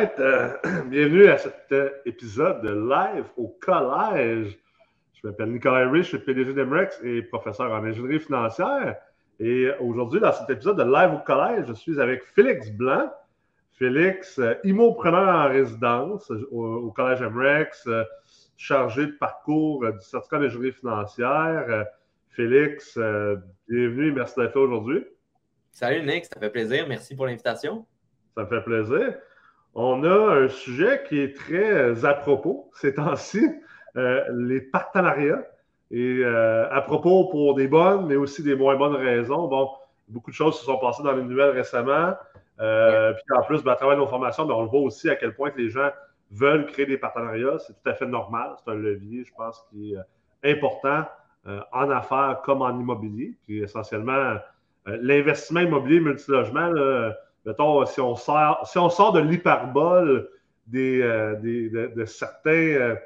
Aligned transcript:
right. 0.00 0.18
Euh, 0.18 0.56
bienvenue 0.86 1.26
à 1.28 1.36
cet 1.36 1.72
euh, 1.72 1.90
épisode 2.06 2.62
de 2.62 2.70
Live 2.70 3.26
au 3.36 3.48
collège. 3.60 4.58
Je 5.12 5.26
m'appelle 5.26 5.52
Nicolas 5.52 5.90
Rich, 5.90 6.04
je 6.04 6.08
suis 6.16 6.18
PDG 6.18 6.54
d'Emrex 6.54 6.98
et 7.04 7.22
professeur 7.22 7.70
en 7.70 7.84
ingénierie 7.84 8.20
financière. 8.20 8.96
Et 9.38 9.68
aujourd'hui, 9.78 10.20
dans 10.20 10.32
cet 10.32 10.48
épisode 10.48 10.78
de 10.78 10.84
Live 10.84 11.12
au 11.14 11.18
collège, 11.18 11.66
je 11.68 11.74
suis 11.74 12.00
avec 12.00 12.24
Félix 12.24 12.70
Blanc. 12.70 13.10
Félix, 13.72 14.38
euh, 14.38 14.54
immopreneur 14.64 15.28
en 15.28 15.48
résidence 15.48 16.30
au, 16.50 16.90
collège 16.92 17.22
Emrex, 17.22 17.88
chargé 18.56 19.06
de 19.06 19.12
parcours 19.12 19.84
du 19.90 20.00
certificat 20.00 20.38
d'ingénierie 20.38 20.72
financière. 20.72 21.86
Félix, 22.30 22.98
bienvenue, 23.68 24.12
merci 24.12 24.38
d'être 24.38 24.54
là 24.54 24.62
aujourd'hui. 24.62 25.04
Salut 25.72 26.02
Nick, 26.02 26.26
ça 26.26 26.38
fait 26.38 26.50
plaisir. 26.50 26.86
Merci 26.88 27.14
pour 27.14 27.26
l'invitation. 27.26 27.86
Ça 28.34 28.44
me 28.44 28.48
fait 28.48 28.62
plaisir. 28.62 29.14
On 29.74 30.02
a 30.02 30.34
un 30.34 30.48
sujet 30.48 31.04
qui 31.08 31.20
est 31.20 31.36
très 31.36 31.72
euh, 31.72 32.04
à 32.04 32.14
propos 32.14 32.70
ces 32.74 32.94
temps-ci, 32.94 33.46
euh, 33.96 34.24
les 34.32 34.60
partenariats. 34.60 35.44
Et 35.92 36.20
euh, 36.22 36.70
à 36.70 36.82
propos 36.82 37.24
pour 37.30 37.54
des 37.54 37.66
bonnes, 37.66 38.06
mais 38.06 38.16
aussi 38.16 38.42
des 38.42 38.54
moins 38.54 38.76
bonnes 38.76 38.94
raisons. 38.94 39.48
Bon, 39.48 39.70
beaucoup 40.08 40.30
de 40.30 40.36
choses 40.36 40.58
se 40.58 40.64
sont 40.64 40.78
passées 40.78 41.02
dans 41.02 41.12
les 41.12 41.22
nouvelles 41.22 41.50
récemment. 41.50 42.14
Puis 42.58 43.36
en 43.36 43.42
plus, 43.46 43.62
ben, 43.64 43.72
à 43.72 43.76
travers 43.76 43.96
nos 43.96 44.06
formations, 44.06 44.44
ben, 44.46 44.54
on 44.54 44.62
le 44.62 44.68
voit 44.68 44.80
aussi 44.80 45.10
à 45.10 45.16
quel 45.16 45.34
point 45.34 45.50
les 45.56 45.68
gens 45.68 45.90
veulent 46.30 46.66
créer 46.66 46.86
des 46.86 46.98
partenariats. 46.98 47.58
C'est 47.58 47.72
tout 47.72 47.88
à 47.88 47.94
fait 47.94 48.06
normal. 48.06 48.52
C'est 48.62 48.70
un 48.70 48.74
levier, 48.74 49.24
je 49.24 49.32
pense, 49.34 49.66
qui 49.70 49.94
est 49.94 50.52
important 50.52 51.06
en 51.72 51.90
affaires 51.90 52.40
comme 52.44 52.62
en 52.62 52.78
immobilier. 52.78 53.36
Puis 53.44 53.60
essentiellement, 53.60 54.36
l'investissement 54.86 55.60
immobilier 55.60 55.98
multilogement, 55.98 56.68
là, 56.68 57.14
mettons, 57.44 57.84
si 57.86 58.00
on 58.00 58.16
sort, 58.16 58.66
si 58.66 58.78
on 58.78 58.88
sort 58.88 59.12
de 59.12 59.20
l'hyperbole 59.20 60.28
des, 60.66 61.02
euh, 61.02 61.36
de, 61.36 62.04
certains, 62.04 62.50
euh, 62.50 62.96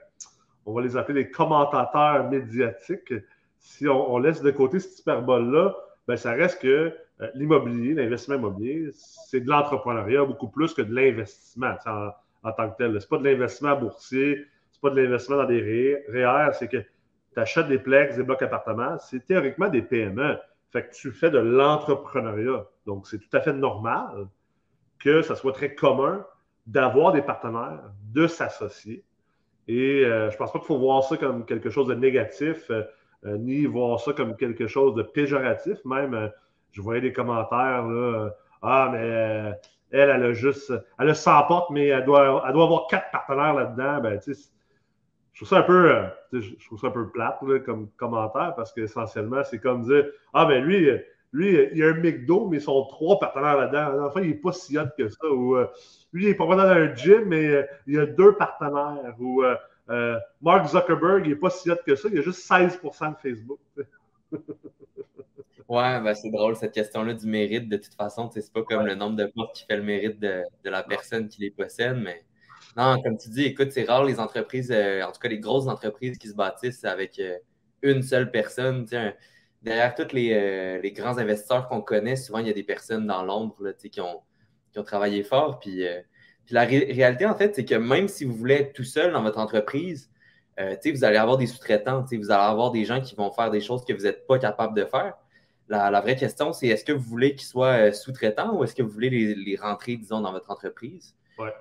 on 0.66 0.72
va 0.72 0.82
les 0.82 0.96
appeler 0.96 1.24
des 1.24 1.30
commentateurs 1.30 2.28
médiatiques, 2.30 3.14
si 3.58 3.88
on, 3.88 4.18
laisse 4.18 4.42
de 4.42 4.50
côté 4.50 4.78
cette 4.78 4.98
hyperbole-là, 4.98 5.74
ben, 6.06 6.16
ça 6.16 6.32
reste 6.32 6.60
que 6.60 6.92
euh, 7.20 7.30
l'immobilier, 7.34 7.94
l'investissement 7.94 8.36
immobilier, 8.36 8.90
c'est 8.92 9.40
de 9.40 9.48
l'entrepreneuriat 9.48 10.24
beaucoup 10.24 10.48
plus 10.48 10.74
que 10.74 10.82
de 10.82 10.94
l'investissement 10.94 11.76
en, 11.86 12.52
tant 12.52 12.70
que 12.70 12.76
tel. 12.76 13.00
Ce 13.00 13.06
n'est 13.06 13.08
pas 13.08 13.18
de 13.18 13.24
l'investissement 13.24 13.76
boursier, 13.76 14.44
c'est 14.70 14.80
pas 14.82 14.90
de 14.90 15.00
l'investissement 15.00 15.38
dans 15.38 15.48
des 15.48 16.02
REER, 16.08 16.50
c'est 16.52 16.68
que 16.68 16.76
tu 16.76 17.40
achètes 17.40 17.68
des 17.68 17.78
plex, 17.78 18.16
des 18.16 18.22
blocs 18.22 18.42
appartements, 18.42 18.98
c'est 18.98 19.24
théoriquement 19.24 19.68
des 19.68 19.82
PME. 19.82 20.38
Fait 20.70 20.88
que 20.88 20.94
tu 20.94 21.10
fais 21.10 21.30
de 21.30 21.38
l'entrepreneuriat. 21.38 22.66
Donc, 22.86 23.06
c'est 23.06 23.18
tout 23.18 23.36
à 23.36 23.40
fait 23.40 23.52
normal 23.52 24.28
que 24.98 25.22
ça 25.22 25.36
soit 25.36 25.52
très 25.52 25.74
commun 25.74 26.24
d'avoir 26.66 27.12
des 27.12 27.22
partenaires, 27.22 27.82
de 28.12 28.26
s'associer. 28.26 29.04
Et 29.68 30.04
euh, 30.04 30.30
je 30.30 30.34
ne 30.34 30.38
pense 30.38 30.52
pas 30.52 30.58
qu'il 30.58 30.66
faut 30.66 30.78
voir 30.78 31.02
ça 31.04 31.16
comme 31.16 31.44
quelque 31.44 31.70
chose 31.70 31.88
de 31.88 31.94
négatif, 31.94 32.70
euh, 32.70 32.82
euh, 33.24 33.36
ni 33.38 33.64
voir 33.64 34.00
ça 34.00 34.12
comme 34.12 34.36
quelque 34.36 34.66
chose 34.66 34.94
de 34.94 35.02
péjoratif. 35.02 35.78
Même, 35.84 36.30
je 36.72 36.82
voyais 36.82 37.00
des 37.00 37.12
commentaires, 37.12 37.86
là, 37.86 38.30
ah, 38.62 38.88
mais 38.92 39.58
elle, 39.90 40.10
elle 40.10 40.24
a 40.24 40.32
juste, 40.32 40.72
elle 40.98 41.10
a 41.10 41.14
100 41.14 41.44
portes, 41.44 41.70
mais 41.70 41.86
elle 41.86 42.04
doit, 42.04 42.46
avoir 42.46 42.86
quatre 42.86 43.10
partenaires 43.10 43.54
là-dedans. 43.54 44.00
Ben, 44.00 44.18
tu 44.18 44.34
sais, 44.34 44.50
je 45.32 45.40
trouve 45.40 45.48
ça 45.48 45.58
un 45.58 45.62
peu, 45.62 45.90
euh, 45.90 46.06
je 46.32 46.66
trouve 46.66 46.80
ça 46.80 46.86
un 46.88 46.90
peu 46.90 47.10
plate 47.10 47.38
comme 47.64 47.90
commentaire 47.96 48.54
parce 48.56 48.72
qu'essentiellement, 48.72 49.42
c'est 49.44 49.58
comme 49.58 49.82
dire 49.82 50.06
Ah, 50.32 50.46
ben 50.46 50.64
lui, 50.64 50.88
lui, 51.34 51.68
il 51.72 51.78
y 51.78 51.82
a 51.82 51.88
un 51.88 51.94
McDo, 51.94 52.48
mais 52.48 52.58
ils 52.58 52.62
sont 52.62 52.86
trois 52.86 53.18
partenaires 53.18 53.56
là-dedans. 53.56 54.06
Enfin, 54.06 54.22
il 54.22 54.28
n'est 54.28 54.34
pas 54.34 54.52
si 54.52 54.78
hot 54.78 54.86
que 54.96 55.08
ça. 55.08 55.28
Ou 55.28 55.56
euh, 55.56 55.66
lui, 56.12 56.24
il 56.24 56.28
n'est 56.28 56.34
pas 56.34 56.46
vraiment 56.46 56.62
dans 56.62 56.70
un 56.70 56.94
gym, 56.94 57.24
mais 57.26 57.46
euh, 57.46 57.66
il 57.86 57.94
y 57.94 57.98
a 57.98 58.06
deux 58.06 58.34
partenaires. 58.36 59.14
Ou 59.18 59.42
Mark 60.40 60.68
Zuckerberg, 60.68 61.26
il 61.26 61.30
n'est 61.30 61.36
pas 61.36 61.50
si 61.50 61.70
hot 61.70 61.76
que 61.86 61.94
ça. 61.96 62.08
Il 62.08 62.16
y 62.16 62.18
a 62.18 62.22
juste 62.22 62.48
16% 62.48 63.10
de 63.10 63.16
Facebook. 63.20 63.58
ouais, 65.68 66.00
ben 66.00 66.14
c'est 66.14 66.30
drôle 66.30 66.56
cette 66.56 66.72
question-là 66.72 67.14
du 67.14 67.26
mérite. 67.26 67.68
De 67.68 67.76
toute 67.76 67.94
façon, 67.94 68.30
c'est 68.32 68.52
pas 68.52 68.62
comme 68.62 68.86
le 68.86 68.94
nombre 68.94 69.16
de 69.16 69.26
portes 69.26 69.56
qui 69.56 69.66
fait 69.66 69.76
le 69.76 69.82
mérite 69.82 70.20
de, 70.20 70.42
de 70.64 70.70
la 70.70 70.82
personne 70.82 71.28
qui 71.28 71.40
les 71.40 71.50
possède, 71.50 71.96
mais 71.96 72.24
non, 72.76 73.00
comme 73.02 73.16
tu 73.16 73.28
dis, 73.28 73.44
écoute, 73.44 73.70
c'est 73.70 73.84
rare 73.84 74.04
les 74.04 74.18
entreprises, 74.18 74.72
euh, 74.72 75.02
en 75.02 75.12
tout 75.12 75.20
cas 75.20 75.28
les 75.28 75.38
grosses 75.38 75.68
entreprises 75.68 76.18
qui 76.18 76.28
se 76.28 76.34
bâtissent 76.34 76.84
avec 76.84 77.18
euh, 77.20 77.38
une 77.82 78.02
seule 78.02 78.30
personne. 78.30 78.86
Derrière 79.64 79.94
tous 79.94 80.06
euh, 80.14 80.80
les, 80.80 80.92
grands 80.92 81.18
investisseurs 81.18 81.68
qu'on 81.68 81.80
connaît, 81.80 82.16
souvent 82.16 82.38
il 82.38 82.46
y 82.46 82.50
a 82.50 82.52
des 82.52 82.62
personnes 82.62 83.06
dans 83.06 83.22
l'ombre 83.24 83.72
qui 83.72 84.00
ont, 84.00 84.22
qui 84.72 84.78
ont 84.78 84.84
travaillé 84.84 85.22
fort. 85.24 85.58
Puis, 85.58 85.84
puis 86.44 86.54
la 86.54 86.64
réalité, 86.64 87.26
en 87.26 87.34
fait, 87.34 87.54
c'est 87.54 87.64
que 87.64 87.74
même 87.74 88.06
si 88.08 88.24
vous 88.24 88.34
voulez 88.34 88.54
être 88.54 88.72
tout 88.74 88.84
seul 88.84 89.12
dans 89.12 89.22
votre 89.22 89.38
entreprise, 89.38 90.10
vous 90.58 91.04
allez 91.04 91.16
avoir 91.16 91.36
des 91.36 91.46
sous-traitants, 91.46 92.02
vous 92.02 92.30
allez 92.30 92.44
avoir 92.44 92.70
des 92.70 92.84
gens 92.84 93.00
qui 93.00 93.16
vont 93.16 93.32
faire 93.32 93.50
des 93.50 93.60
choses 93.60 93.84
que 93.84 93.92
vous 93.92 94.04
n'êtes 94.04 94.26
pas 94.26 94.38
capable 94.38 94.76
de 94.76 94.84
faire. 94.84 95.14
La, 95.68 96.00
vraie 96.00 96.16
question, 96.16 96.52
c'est 96.52 96.68
est-ce 96.68 96.84
que 96.84 96.92
vous 96.92 97.02
voulez 97.02 97.34
qu'ils 97.34 97.48
soient 97.48 97.90
sous-traitants 97.92 98.54
ou 98.54 98.64
est-ce 98.64 98.74
que 98.74 98.82
vous 98.82 98.90
voulez 98.90 99.10
les, 99.10 99.34
les, 99.34 99.56
rentrer, 99.56 99.96
disons, 99.96 100.20
dans 100.20 100.32
votre 100.32 100.50
entreprise? 100.50 101.16
Ouais. 101.38 101.52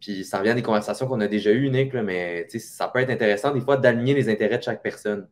Puis 0.00 0.24
ça 0.24 0.38
revient 0.38 0.54
des 0.54 0.62
conversations 0.62 1.06
qu'on 1.06 1.20
a 1.20 1.28
déjà 1.28 1.52
eues, 1.52 1.70
Nick, 1.70 1.94
mais 1.94 2.48
ça 2.58 2.88
peut 2.88 3.00
être 3.00 3.10
intéressant 3.10 3.52
des 3.52 3.60
fois 3.60 3.76
d'aligner 3.76 4.14
les 4.14 4.28
intérêts 4.28 4.58
de 4.58 4.62
chaque 4.62 4.82
personne. 4.82 5.28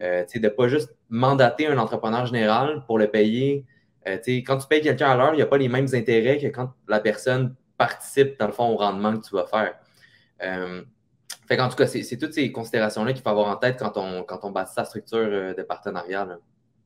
Euh, 0.00 0.24
de 0.24 0.38
ne 0.38 0.48
pas 0.48 0.68
juste 0.68 0.94
mandater 1.10 1.66
un 1.66 1.76
entrepreneur 1.76 2.24
général 2.24 2.82
pour 2.86 2.98
le 2.98 3.08
payer. 3.08 3.66
Euh, 4.06 4.16
quand 4.26 4.56
tu 4.56 4.66
payes 4.66 4.80
quelqu'un 4.80 5.10
à 5.10 5.16
l'heure, 5.16 5.34
il 5.34 5.36
n'y 5.36 5.42
a 5.42 5.46
pas 5.46 5.58
les 5.58 5.68
mêmes 5.68 5.88
intérêts 5.92 6.38
que 6.38 6.46
quand 6.46 6.72
la 6.88 6.98
personne 6.98 7.54
participe, 7.76 8.38
dans 8.38 8.46
le 8.46 8.52
fond, 8.52 8.68
au 8.70 8.76
rendement 8.76 9.16
que 9.18 9.26
tu 9.26 9.34
vas 9.34 9.46
faire. 9.46 9.74
Euh, 10.42 10.82
en 11.50 11.68
tout 11.68 11.76
cas, 11.76 11.86
c'est 11.86 12.16
toutes 12.16 12.32
ces 12.32 12.50
considérations-là 12.50 13.12
qu'il 13.12 13.22
faut 13.22 13.28
avoir 13.28 13.48
en 13.48 13.56
tête 13.56 13.78
quand 13.78 13.98
on, 13.98 14.22
quand 14.22 14.40
on 14.44 14.50
bâtit 14.50 14.72
sa 14.72 14.86
structure 14.86 15.54
de 15.54 15.62
partenariat. 15.62 16.26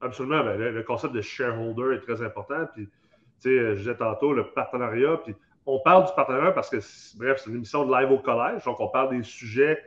Absolument. 0.00 0.43
Ben, 0.43 0.59
le, 0.59 0.83
concept 0.83 1.15
de 1.15 1.21
shareholder 1.21 1.95
est 1.95 2.00
très 2.00 2.21
important. 2.21 2.66
Puis, 2.75 2.89
je 3.45 3.77
disais 3.77 3.95
tantôt, 3.95 4.33
le 4.33 4.50
partenariat, 4.50 5.21
puis 5.22 5.37
on 5.66 5.78
parle 5.78 6.06
du 6.06 6.12
partenaire 6.16 6.53
parce 6.53 6.69
que, 6.69 6.78
bref, 7.16 7.43
c'est 7.45 7.50
une 7.50 7.56
émission 7.56 7.87
de 7.87 7.95
live 7.95 8.11
au 8.11 8.19
collège, 8.19 8.65
donc 8.65 8.81
on 8.81 8.89
parle 8.89 9.16
des 9.16 9.22
sujets 9.22 9.81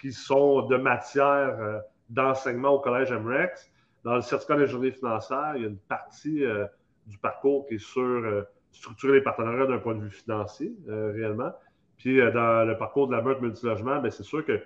qui 0.00 0.12
sont 0.12 0.62
de 0.62 0.76
matière 0.76 1.82
d'enseignement 2.08 2.70
au 2.70 2.80
collège 2.80 3.12
MREX. 3.12 3.70
Dans 4.04 4.14
le 4.14 4.22
certificat 4.22 4.56
d'ingénierie 4.56 4.92
financière, 4.92 5.52
il 5.56 5.62
y 5.62 5.64
a 5.64 5.68
une 5.68 5.78
partie 5.78 6.44
euh, 6.44 6.66
du 7.06 7.18
parcours 7.18 7.66
qui 7.66 7.74
est 7.74 7.78
sur 7.78 8.44
structurer 8.72 9.14
les 9.14 9.22
partenariats 9.22 9.66
d'un 9.66 9.78
point 9.78 9.94
de 9.94 10.02
vue 10.02 10.10
financier, 10.10 10.72
réellement. 10.86 11.50
Puis 11.96 12.18
dans 12.18 12.68
le 12.68 12.76
parcours 12.76 13.08
de 13.08 13.16
la 13.16 13.22
meurtre 13.22 13.40
multilogement, 13.40 13.98
ben, 13.98 14.10
c'est 14.10 14.22
sûr 14.22 14.44
qu'il 14.44 14.62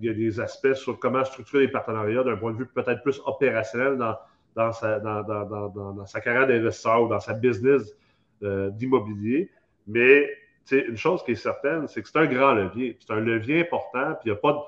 y 0.00 0.08
a 0.08 0.12
des 0.12 0.40
aspects 0.40 0.74
sur 0.74 0.98
comment 0.98 1.24
structurer 1.24 1.66
les 1.66 1.72
partenariats 1.72 2.24
d'un 2.24 2.36
point 2.36 2.52
de 2.52 2.58
vue 2.58 2.66
peut-être 2.66 3.02
plus 3.02 3.20
opérationnel 3.24 3.96
dans, 3.96 4.16
dans, 4.56 4.72
sa, 4.72 4.98
dans, 4.98 5.22
dans 5.22 6.06
sa 6.06 6.20
carrière 6.20 6.48
d'investisseur 6.48 7.02
ou 7.02 7.08
dans 7.08 7.20
sa 7.20 7.34
business 7.34 7.96
euh, 8.42 8.70
d'immobilier. 8.70 9.50
Mais 9.86 10.30
une 10.72 10.96
chose 10.96 11.22
qui 11.24 11.32
est 11.32 11.34
certaine, 11.34 11.86
c'est 11.88 12.00
que 12.00 12.08
c'est 12.08 12.18
un 12.18 12.26
grand 12.26 12.54
levier. 12.54 12.96
C'est 13.00 13.12
un 13.12 13.20
levier 13.20 13.60
important. 13.60 14.14
Puis 14.14 14.26
il 14.26 14.28
y 14.28 14.32
a 14.32 14.36
pas 14.36 14.52
de, 14.52 14.58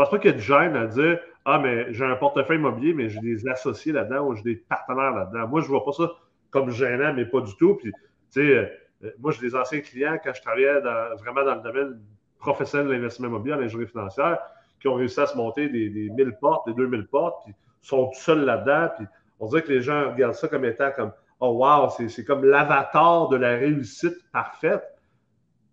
pense 0.00 0.10
pas 0.10 0.18
qu'il 0.18 0.30
y 0.30 0.34
ait 0.34 0.36
de 0.36 0.42
gêne 0.42 0.76
à 0.76 0.86
dire 0.86 1.18
Ah, 1.44 1.58
mais 1.58 1.92
j'ai 1.92 2.04
un 2.04 2.16
portefeuille 2.16 2.56
immobilier, 2.56 2.94
mais 2.94 3.08
j'ai 3.10 3.20
des 3.20 3.46
associés 3.48 3.92
là-dedans 3.92 4.26
ou 4.26 4.34
j'ai 4.34 4.42
des 4.42 4.56
partenaires 4.56 5.12
là-dedans. 5.12 5.46
Moi, 5.48 5.60
je 5.60 5.66
ne 5.66 5.70
vois 5.70 5.84
pas 5.84 5.92
ça 5.92 6.10
comme 6.50 6.70
gênant, 6.70 7.12
mais 7.12 7.26
pas 7.26 7.40
du 7.40 7.54
tout. 7.56 7.74
Puis, 7.74 7.92
tu 7.92 7.98
sais, 8.30 8.40
euh, 9.04 9.10
moi, 9.18 9.32
j'ai 9.32 9.40
des 9.40 9.54
anciens 9.54 9.80
clients 9.80 10.18
quand 10.22 10.32
je 10.34 10.40
travaillais 10.40 10.80
vraiment 11.18 11.44
dans 11.44 11.54
le 11.54 11.60
domaine 11.60 12.00
professionnel 12.38 12.88
de 12.88 12.92
l'investissement 12.92 13.28
immobilier, 13.28 13.54
en 13.54 13.60
ingénierie 13.60 13.90
financière, 13.90 14.38
qui 14.80 14.88
ont 14.88 14.94
réussi 14.94 15.20
à 15.20 15.26
se 15.26 15.36
monter 15.36 15.68
des, 15.68 15.90
des 15.90 16.08
1000 16.08 16.36
portes, 16.40 16.66
des 16.66 16.74
2000 16.74 17.06
portes, 17.06 17.44
puis 17.44 17.54
sont 17.82 18.06
tout 18.06 18.20
seuls 18.20 18.44
là-dedans. 18.44 18.88
Puis 18.96 19.06
on 19.38 19.48
dirait 19.48 19.62
que 19.62 19.72
les 19.72 19.82
gens 19.82 20.10
regardent 20.12 20.34
ça 20.34 20.48
comme 20.48 20.64
étant 20.64 20.90
comme 20.92 21.12
oh 21.40 21.50
wow, 21.50 21.88
c'est 21.90 22.24
comme 22.24 22.44
l'avatar 22.44 23.28
de 23.28 23.36
la 23.36 23.50
réussite 23.50 24.16
parfaite. 24.32 24.82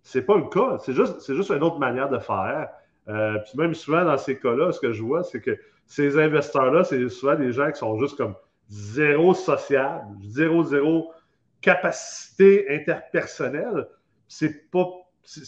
C'est 0.03 0.21
pas 0.21 0.37
le 0.37 0.45
cas. 0.45 0.77
C'est 0.79 0.93
juste, 0.93 1.33
juste 1.33 1.49
une 1.49 1.63
autre 1.63 1.79
manière 1.79 2.09
de 2.09 2.19
faire. 2.19 2.69
Euh, 3.09 3.37
puis 3.39 3.57
même 3.57 3.73
souvent 3.73 4.03
dans 4.03 4.17
ces 4.17 4.37
cas-là, 4.37 4.71
ce 4.71 4.79
que 4.79 4.91
je 4.91 5.01
vois, 5.01 5.23
c'est 5.23 5.41
que 5.41 5.57
ces 5.85 6.19
investisseurs-là, 6.19 6.83
c'est 6.83 7.07
souvent 7.09 7.35
des 7.35 7.51
gens 7.53 7.71
qui 7.71 7.79
sont 7.79 7.97
juste 7.97 8.17
comme 8.17 8.35
zéro 8.69 9.33
social, 9.33 10.03
zéro, 10.27 10.63
zéro 10.63 11.13
capacité 11.61 12.65
interpersonnelle. 12.69 13.87
C'est 14.27 14.69
pas. 14.69 14.87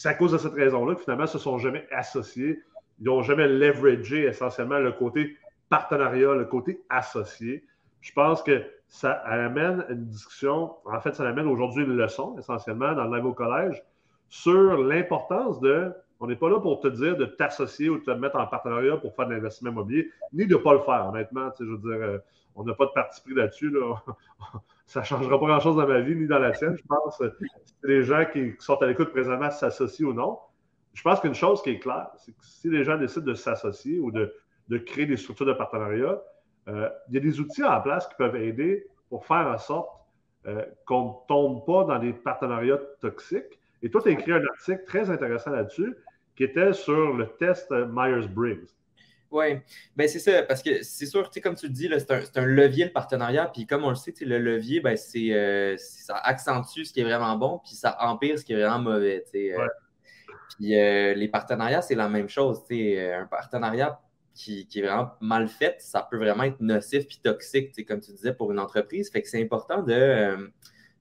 À 0.04 0.14
cause 0.14 0.34
de 0.34 0.38
cette 0.38 0.54
raison-là 0.54 0.96
que 0.96 1.02
finalement, 1.02 1.24
ils 1.24 1.30
se 1.30 1.38
sont 1.38 1.58
jamais 1.58 1.88
associés. 1.92 2.62
Ils 3.00 3.06
n'ont 3.06 3.22
jamais 3.22 3.48
leveragé 3.48 4.26
essentiellement 4.26 4.80
le 4.80 4.92
côté 4.92 5.38
partenariat, 5.70 6.34
le 6.34 6.46
côté 6.46 6.82
associé. 6.90 7.64
Je 8.02 8.12
pense 8.12 8.44
que 8.44 8.62
ça 8.90 9.14
amène 9.14 9.86
une 9.90 10.06
discussion, 10.06 10.74
en 10.84 11.00
fait, 11.00 11.16
ça 11.16 11.28
amène 11.28 11.48
aujourd'hui 11.48 11.86
une 11.86 11.96
leçon, 11.96 12.36
essentiellement, 12.38 12.94
dans 12.94 13.06
le 13.06 13.18
niveau 13.18 13.34
collège, 13.34 13.82
sur 14.28 14.78
l'importance 14.78 15.60
de 15.62 15.94
On 16.20 16.28
n'est 16.28 16.36
pas 16.36 16.50
là 16.50 16.60
pour 16.60 16.82
te 16.82 16.88
dire 16.88 17.16
de 17.16 17.26
t'associer 17.26 17.90
ou 17.90 18.00
de 18.00 18.04
te 18.04 18.12
mettre 18.12 18.36
en 18.36 18.46
partenariat 18.46 18.98
pour 18.98 19.16
faire 19.16 19.28
de 19.28 19.34
l'investissement 19.34 19.72
immobilier, 19.72 20.12
ni 20.34 20.46
de 20.46 20.56
ne 20.56 20.60
pas 20.60 20.74
le 20.74 20.80
faire, 20.80 21.08
honnêtement. 21.08 21.50
Je 21.58 21.66
veux 21.66 21.78
dire, 21.78 22.08
euh, 22.08 22.18
on 22.56 22.64
n'a 22.64 22.74
pas 22.74 22.88
de 22.88 22.92
parti 22.92 23.22
pris 23.22 23.34
là-dessus. 23.34 23.74
Ça 24.86 25.02
ne 25.02 25.06
changera 25.06 25.40
pas 25.40 25.46
grand-chose 25.46 25.78
dans 25.78 25.88
ma 25.88 26.02
vie 26.02 26.16
ni 26.16 26.28
dans 26.28 26.40
la 26.40 26.52
tienne, 26.52 26.76
je 26.76 26.84
pense. 26.88 27.18
Si 27.18 27.46
les 27.84 28.04
gens 28.04 28.26
qui 28.26 28.54
sont 28.60 28.76
à 28.82 28.88
l'écoute 28.88 29.12
présentement 29.12 29.50
s'associent 29.52 30.08
ou 30.08 30.14
non. 30.14 30.40
Je 30.94 31.04
pense 31.04 31.22
qu'une 31.22 31.36
chose 31.36 31.62
qui 31.62 31.70
est 31.70 31.80
claire, 31.80 32.10
c'est 32.18 32.32
que 32.32 32.44
si 32.44 32.70
les 32.70 32.84
gens 32.84 32.98
décident 32.98 33.26
de 33.26 33.36
s'associer 33.36 34.00
ou 34.00 34.12
de, 34.12 34.34
créer 34.86 35.06
des 35.06 35.16
structures 35.16 35.46
de 35.46 35.54
partenariat, 35.54 36.22
euh, 36.68 36.90
il 37.08 37.14
y 37.14 37.18
a 37.18 37.22
des 37.22 37.40
outils 37.40 37.64
en 37.64 37.80
place 37.82 38.08
qui 38.08 38.16
peuvent 38.16 38.36
aider 38.36 38.88
pour 39.10 39.26
faire 39.26 39.48
en 39.48 39.58
sorte 39.58 39.90
euh, 40.48 40.66
qu'on 40.86 41.06
ne 41.06 41.28
tombe 41.28 41.66
pas 41.66 41.86
dans 41.86 42.00
des 42.00 42.12
partenariats 42.12 42.80
toxiques. 43.00 43.60
Et 43.82 43.90
toi, 43.90 44.02
tu 44.02 44.10
as 44.10 44.12
écrit 44.12 44.34
un 44.34 44.44
article 44.44 44.84
très 44.86 45.10
intéressant 45.10 45.52
là-dessus 45.52 45.96
qui 46.40 46.46
était 46.46 46.72
sur 46.72 47.18
le 47.18 47.28
test 47.38 47.70
Myers-Briggs. 47.70 48.70
Oui, 49.30 49.58
ben 49.94 50.08
c'est 50.08 50.20
ça, 50.20 50.42
parce 50.44 50.64
que 50.64 50.84
c'est 50.84 51.06
sûr, 51.06 51.30
comme 51.44 51.56
tu 51.56 51.68
le 51.68 51.74
dis, 51.74 51.90
c'est 52.00 52.38
un, 52.38 52.46
levier 52.46 52.86
le 52.86 52.92
partenariat, 52.94 53.46
puis 53.46 53.68
comme 53.68 53.84
on 53.84 53.90
le 53.90 53.96
sait, 53.96 54.14
le 54.22 54.40
levier, 54.40 54.80
ben, 54.80 54.94
euh, 54.94 55.76
c'est, 55.78 55.78
ça 55.78 56.16
accentue 56.16 56.86
ce 56.86 56.94
qui 56.94 57.02
est 57.02 57.04
vraiment 57.04 57.36
bon, 57.36 57.60
puis 57.60 57.76
ça 57.76 57.98
empire 58.00 58.40
ce 58.40 58.46
qui 58.46 58.54
est 58.54 58.56
vraiment 58.56 58.80
mauvais. 58.80 59.22
Euh. 59.36 59.68
Puis 60.58 60.70
les 60.70 61.28
partenariats, 61.28 61.82
c'est 61.82 61.96
la 61.96 62.08
même 62.08 62.30
chose. 62.30 62.64
Un 62.72 63.26
partenariat 63.26 64.00
qui, 64.34 64.66
est 64.74 64.82
vraiment 64.82 65.12
mal 65.20 65.50
fait, 65.50 65.76
ça 65.82 66.08
peut 66.10 66.18
vraiment 66.18 66.44
être 66.44 66.62
nocif 66.62 67.06
puis 67.06 67.20
toxique, 67.22 67.86
comme 67.86 68.00
tu 68.00 68.12
disais, 68.12 68.34
pour 68.34 68.50
une 68.54 68.60
entreprise. 68.60 69.12
Fait 69.12 69.22
que 69.22 69.28
c'est 69.28 69.44
important 69.44 69.84
de. 69.84 69.92
Euh, 69.92 70.48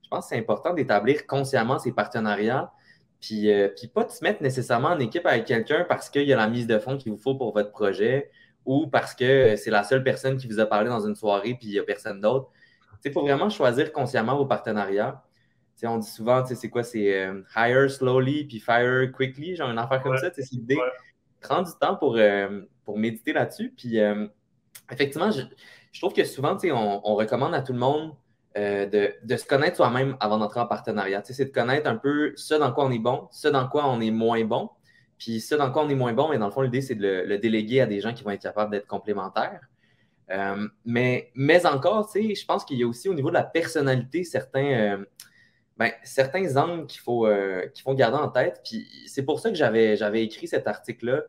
je 0.03 0.09
pense 0.09 0.25
que 0.25 0.35
c'est 0.35 0.39
important 0.39 0.73
d'établir 0.73 1.25
consciemment 1.25 1.79
ces 1.79 1.93
partenariats. 1.93 2.73
Puis, 3.21 3.51
euh, 3.51 3.67
puis 3.67 3.87
pas 3.87 4.05
de 4.05 4.11
se 4.11 4.23
mettre 4.23 4.41
nécessairement 4.41 4.89
en 4.89 4.99
équipe 4.99 5.25
avec 5.25 5.45
quelqu'un 5.45 5.85
parce 5.87 6.09
qu'il 6.09 6.23
y 6.23 6.33
a 6.33 6.37
la 6.37 6.47
mise 6.47 6.67
de 6.67 6.79
fonds 6.79 6.97
qu'il 6.97 7.11
vous 7.11 7.17
faut 7.17 7.35
pour 7.35 7.53
votre 7.53 7.71
projet 7.71 8.31
ou 8.65 8.87
parce 8.87 9.13
que 9.13 9.55
c'est 9.55 9.71
la 9.71 9.83
seule 9.83 10.03
personne 10.03 10.37
qui 10.37 10.47
vous 10.47 10.59
a 10.59 10.65
parlé 10.65 10.89
dans 10.89 11.05
une 11.05 11.15
soirée 11.15 11.55
puis 11.55 11.67
il 11.67 11.71
n'y 11.71 11.79
a 11.79 11.83
personne 11.83 12.21
d'autre. 12.21 12.49
Il 13.03 13.11
faut 13.11 13.21
vraiment 13.21 13.49
choisir 13.49 13.91
consciemment 13.91 14.37
vos 14.37 14.45
partenariats. 14.45 15.23
on 15.83 15.97
dit 15.97 16.09
souvent, 16.09 16.45
c'est 16.45 16.69
quoi, 16.69 16.83
c'est 16.83 17.13
euh, 17.25 17.41
hire 17.55 17.89
slowly 17.89 18.45
puis 18.45 18.59
fire 18.59 19.11
quickly, 19.11 19.55
genre 19.55 19.69
une 19.69 19.77
affaire 19.77 20.01
comme 20.01 20.17
ça, 20.17 20.29
c'est 20.33 20.51
l'idée. 20.51 20.77
Prends 21.41 21.61
du 21.61 21.71
temps 21.79 21.95
pour, 21.95 22.19
pour 22.83 22.97
méditer 22.97 23.31
là-dessus. 23.31 23.73
Puis, 23.77 23.99
euh, 23.99 24.27
effectivement, 24.91 25.31
je, 25.31 25.43
trouve 25.99 26.11
que 26.11 26.25
souvent, 26.25 26.57
on, 26.61 27.01
on 27.03 27.15
recommande 27.15 27.53
à 27.53 27.61
tout 27.61 27.71
le 27.71 27.79
monde 27.79 28.13
euh, 28.59 29.11
de, 29.23 29.37
se 29.37 29.45
connaître 29.45 29.77
soi-même 29.77 30.17
avant 30.19 30.37
d'entrer 30.37 30.59
en 30.59 30.67
partenariat. 30.67 31.21
C'est 31.23 31.45
de 31.45 31.51
connaître 31.51 31.89
un 31.89 31.95
peu 31.95 32.33
ce 32.35 32.53
dans 32.53 32.71
quoi 32.71 32.85
on 32.85 32.91
est 32.91 32.99
bon, 32.99 33.27
ce 33.31 33.47
dans 33.47 33.67
quoi 33.67 33.87
on 33.87 34.01
est 34.01 34.11
moins 34.11 34.43
bon. 34.43 34.69
Puis 35.17 35.41
ce 35.41 35.55
dans 35.55 35.71
quoi 35.71 35.83
on 35.83 35.89
est 35.89 35.95
moins 35.95 36.13
bon, 36.13 36.29
mais 36.29 36.37
dans 36.37 36.45
le 36.45 36.51
fond, 36.51 36.61
l'idée, 36.61 36.81
c'est 36.81 36.95
de 36.95 37.23
le, 37.25 37.37
déléguer 37.37 37.81
à 37.81 37.85
des 37.85 37.99
gens 37.99 38.13
qui 38.13 38.23
vont 38.23 38.31
être 38.31 38.41
capables 38.41 38.71
d'être 38.71 38.87
complémentaires. 38.87 39.61
Euh, 40.31 40.67
mais, 40.85 41.31
mais 41.35 41.65
encore, 41.65 42.09
je 42.13 42.45
pense 42.45 42.63
qu'il 42.63 42.77
y 42.77 42.83
a 42.83 42.87
aussi 42.87 43.09
au 43.09 43.13
niveau 43.13 43.29
de 43.29 43.33
la 43.33 43.43
personnalité 43.43 44.23
certains, 44.23 45.03
ben, 45.77 45.91
certains 46.03 46.55
angles 46.55 46.85
qu'il 46.85 47.01
faut, 47.01 47.25
garder 47.95 48.17
en 48.17 48.29
tête. 48.29 48.61
Puis 48.63 48.87
c'est 49.07 49.23
pour 49.23 49.39
ça 49.39 49.49
que 49.49 49.55
j'avais 49.55 50.23
écrit 50.23 50.47
cet 50.47 50.67
article-là 50.67 51.23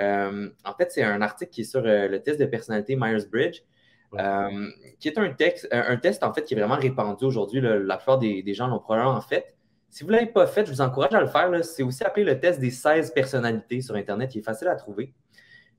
euh, 0.00 0.48
en 0.64 0.74
fait, 0.74 0.90
c'est 0.90 1.02
un 1.02 1.22
article 1.22 1.52
qui 1.52 1.60
est 1.62 1.64
sur 1.64 1.84
euh, 1.84 2.08
le 2.08 2.20
test 2.20 2.40
de 2.40 2.46
personnalité 2.46 2.96
Myers-Briggs, 2.96 3.62
euh, 4.14 4.68
qui 5.00 5.08
est 5.08 5.18
un, 5.18 5.30
texte, 5.30 5.68
un 5.72 5.96
test 5.96 6.22
en 6.22 6.32
fait 6.32 6.42
qui 6.42 6.54
est 6.54 6.58
vraiment 6.58 6.76
répandu 6.76 7.24
aujourd'hui. 7.24 7.60
La 7.60 7.96
plupart 7.96 8.18
des, 8.18 8.54
gens 8.54 8.66
l'ont 8.66 8.78
probablement 8.78 9.20
fait. 9.20 9.54
Si 9.90 10.04
vous 10.04 10.10
ne 10.10 10.16
l'avez 10.16 10.30
pas 10.30 10.46
fait, 10.46 10.66
je 10.66 10.72
vous 10.72 10.80
encourage 10.80 11.14
à 11.14 11.20
le 11.20 11.26
faire. 11.26 11.50
C'est 11.64 11.82
aussi 11.82 12.04
appelé 12.04 12.24
le 12.24 12.38
test 12.38 12.60
des 12.60 12.70
16 12.70 13.12
personnalités 13.12 13.80
sur 13.80 13.94
Internet, 13.94 14.34
Il 14.34 14.38
est 14.38 14.42
facile 14.42 14.68
à 14.68 14.76
trouver. 14.76 15.12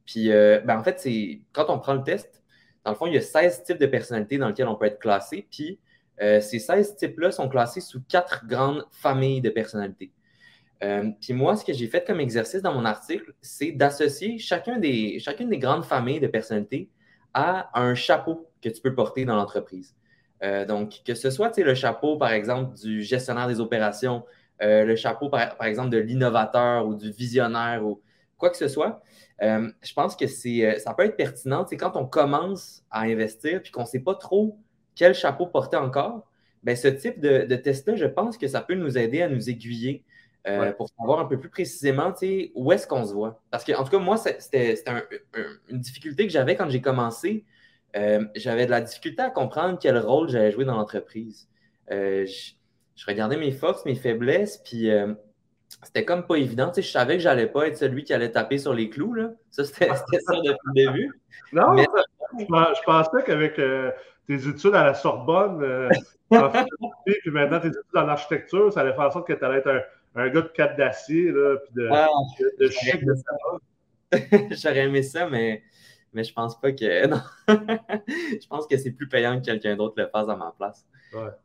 Puis, 0.05 0.29
ben, 0.29 0.77
en 0.77 0.83
fait, 0.83 0.99
c'est 0.99 1.41
quand 1.51 1.65
on 1.69 1.79
prend 1.79 1.93
le 1.93 2.03
test, 2.03 2.43
dans 2.83 2.91
le 2.91 2.97
fond, 2.97 3.07
il 3.07 3.13
y 3.13 3.17
a 3.17 3.21
16 3.21 3.63
types 3.63 3.79
de 3.79 3.87
personnalités 3.87 4.37
dans 4.37 4.47
lesquelles 4.47 4.67
on 4.67 4.75
peut 4.75 4.85
être 4.85 4.99
classé. 4.99 5.47
Puis, 5.51 5.79
ces 6.17 6.59
16 6.59 6.95
types-là 6.95 7.31
sont 7.31 7.49
classés 7.49 7.81
sous 7.81 8.01
quatre 8.07 8.45
grandes 8.47 8.85
familles 8.91 9.41
de 9.41 9.49
personnalités. 9.49 10.11
Euh, 10.83 11.11
puis 11.21 11.33
moi, 11.33 11.55
ce 11.55 11.63
que 11.63 11.73
j'ai 11.73 11.87
fait 11.87 12.05
comme 12.05 12.19
exercice 12.19 12.61
dans 12.61 12.73
mon 12.73 12.85
article, 12.85 13.33
c'est 13.41 13.71
d'associer 13.71 14.37
des, 14.79 15.19
chacune 15.19 15.49
des 15.49 15.57
grandes 15.57 15.85
familles 15.85 16.19
de 16.19 16.27
personnalités 16.27 16.89
à 17.35 17.69
un 17.79 17.93
chapeau 17.93 18.49
que 18.61 18.69
tu 18.69 18.81
peux 18.81 18.95
porter 18.95 19.25
dans 19.25 19.35
l'entreprise. 19.35 19.95
Euh, 20.41 20.65
donc, 20.65 21.01
que 21.05 21.13
ce 21.13 21.29
soit 21.29 21.55
le 21.57 21.75
chapeau, 21.75 22.17
par 22.17 22.31
exemple, 22.31 22.75
du 22.77 23.03
gestionnaire 23.03 23.47
des 23.47 23.59
opérations, 23.59 24.23
euh, 24.63 24.85
le 24.85 24.95
chapeau, 24.95 25.29
par, 25.29 25.61
exemple, 25.63 25.89
de 25.89 25.97
l'innovateur 25.97 26.87
ou 26.87 26.95
du 26.95 27.11
visionnaire 27.11 27.85
ou 27.85 28.01
quoi 28.37 28.49
que 28.49 28.57
ce 28.57 28.67
soit, 28.67 29.01
je 29.41 29.93
pense 29.93 30.15
que 30.15 30.27
ça 30.27 30.93
peut 30.93 31.03
être 31.03 31.17
pertinent. 31.17 31.65
Quand 31.71 31.95
on 31.97 32.05
commence 32.05 32.83
à 32.89 33.01
investir 33.01 33.61
puis 33.61 33.71
qu'on 33.71 33.81
ne 33.81 33.87
sait 33.87 33.99
pas 33.99 34.15
trop 34.15 34.57
quel 34.95 35.13
chapeau 35.13 35.45
porter 35.45 35.77
encore, 35.77 36.25
bien, 36.63 36.75
ce 36.75 36.87
type 36.87 37.19
de, 37.19 37.45
de 37.45 37.55
test-là, 37.57 37.95
je 37.95 38.05
pense 38.05 38.37
que 38.37 38.47
ça 38.47 38.61
peut 38.61 38.75
nous 38.75 38.97
aider 38.97 39.21
à 39.21 39.27
nous 39.27 39.49
aiguiller 39.49 40.05
euh, 40.47 40.71
pour 40.73 40.89
savoir 40.89 41.19
un 41.19 41.25
peu 41.25 41.39
plus 41.39 41.49
précisément 41.49 42.13
où 42.53 42.71
est-ce 42.71 42.85
qu'on 42.85 43.03
se 43.03 43.13
voit. 43.13 43.41
Parce 43.49 43.63
que, 43.63 43.71
en 43.73 43.83
tout 43.83 43.89
cas, 43.89 43.97
moi, 43.97 44.17
c'était 44.17 44.75
une 45.69 45.79
difficulté 45.79 46.27
que 46.27 46.31
j'avais 46.31 46.55
quand 46.55 46.69
j'ai 46.69 46.81
commencé. 46.81 47.45
Euh, 47.95 48.25
j'avais 48.35 48.67
de 48.67 48.71
la 48.71 48.81
difficulté 48.81 49.23
à 49.23 49.31
comprendre 49.31 49.79
quel 49.81 49.97
rôle 49.97 50.29
j'allais 50.29 50.51
jouer 50.51 50.65
dans 50.65 50.75
l'entreprise. 50.75 51.49
Euh, 51.89 52.27
je, 52.27 53.05
regardais 53.07 53.37
mes 53.37 53.51
forces, 53.51 53.85
mes 53.85 53.95
faiblesses, 53.95 54.57
puis 54.57 54.91
c'était 55.81 56.05
comme 56.05 56.27
pas 56.27 56.35
évident. 56.35 56.71
je 56.75 56.81
savais 56.81 57.17
que 57.17 57.23
j'allais 57.23 57.47
pas 57.47 57.67
être 57.67 57.77
celui 57.77 58.03
qui 58.03 58.13
allait 58.13 58.31
taper 58.31 58.59
sur 58.59 58.73
les 58.75 58.91
clous. 58.91 59.15
Là. 59.15 59.31
Ça, 59.49 59.63
c'était 59.63 59.87
ça 59.95 60.33
depuis 60.43 60.57
le 60.75 60.85
début. 60.85 61.21
Non, 61.53 61.75
je, 61.75 62.83
pensais 62.85 63.23
qu'avec 63.25 63.55
tes 63.55 64.47
études 64.47 64.75
à 64.75 64.83
la 64.83 64.93
Sorbonne, 64.93 65.89
puis 66.29 67.31
maintenant 67.31 67.59
tes 67.59 67.69
études 67.69 67.81
en 67.95 68.09
architecture, 68.09 68.71
ça 68.71 68.81
allait 68.81 68.93
faire 68.93 69.07
en 69.07 69.11
sorte 69.11 69.27
que 69.27 69.33
tu 69.33 69.43
allais 69.43 69.57
être 69.57 69.83
un 70.15 70.29
gars 70.29 70.41
de 70.41 70.47
cap 70.47 70.77
d'acier, 70.77 71.31
là, 71.31 71.57
puis 71.57 71.73
de, 71.75 71.89
ah, 71.91 72.07
de, 72.59 72.69
J'aurais 74.55 74.85
aimé 74.85 75.03
ça, 75.03 75.27
mais, 75.29 75.63
mais 76.13 76.23
je 76.23 76.33
pense 76.33 76.59
pas 76.59 76.71
que. 76.71 77.07
Non. 77.07 77.21
je 77.47 78.47
pense 78.47 78.65
que 78.67 78.77
c'est 78.77 78.91
plus 78.91 79.09
payant 79.09 79.39
que 79.39 79.45
quelqu'un 79.45 79.75
d'autre 79.75 79.95
le 79.97 80.07
fasse 80.07 80.29
à 80.29 80.35
ma 80.35 80.53
place. 80.57 80.85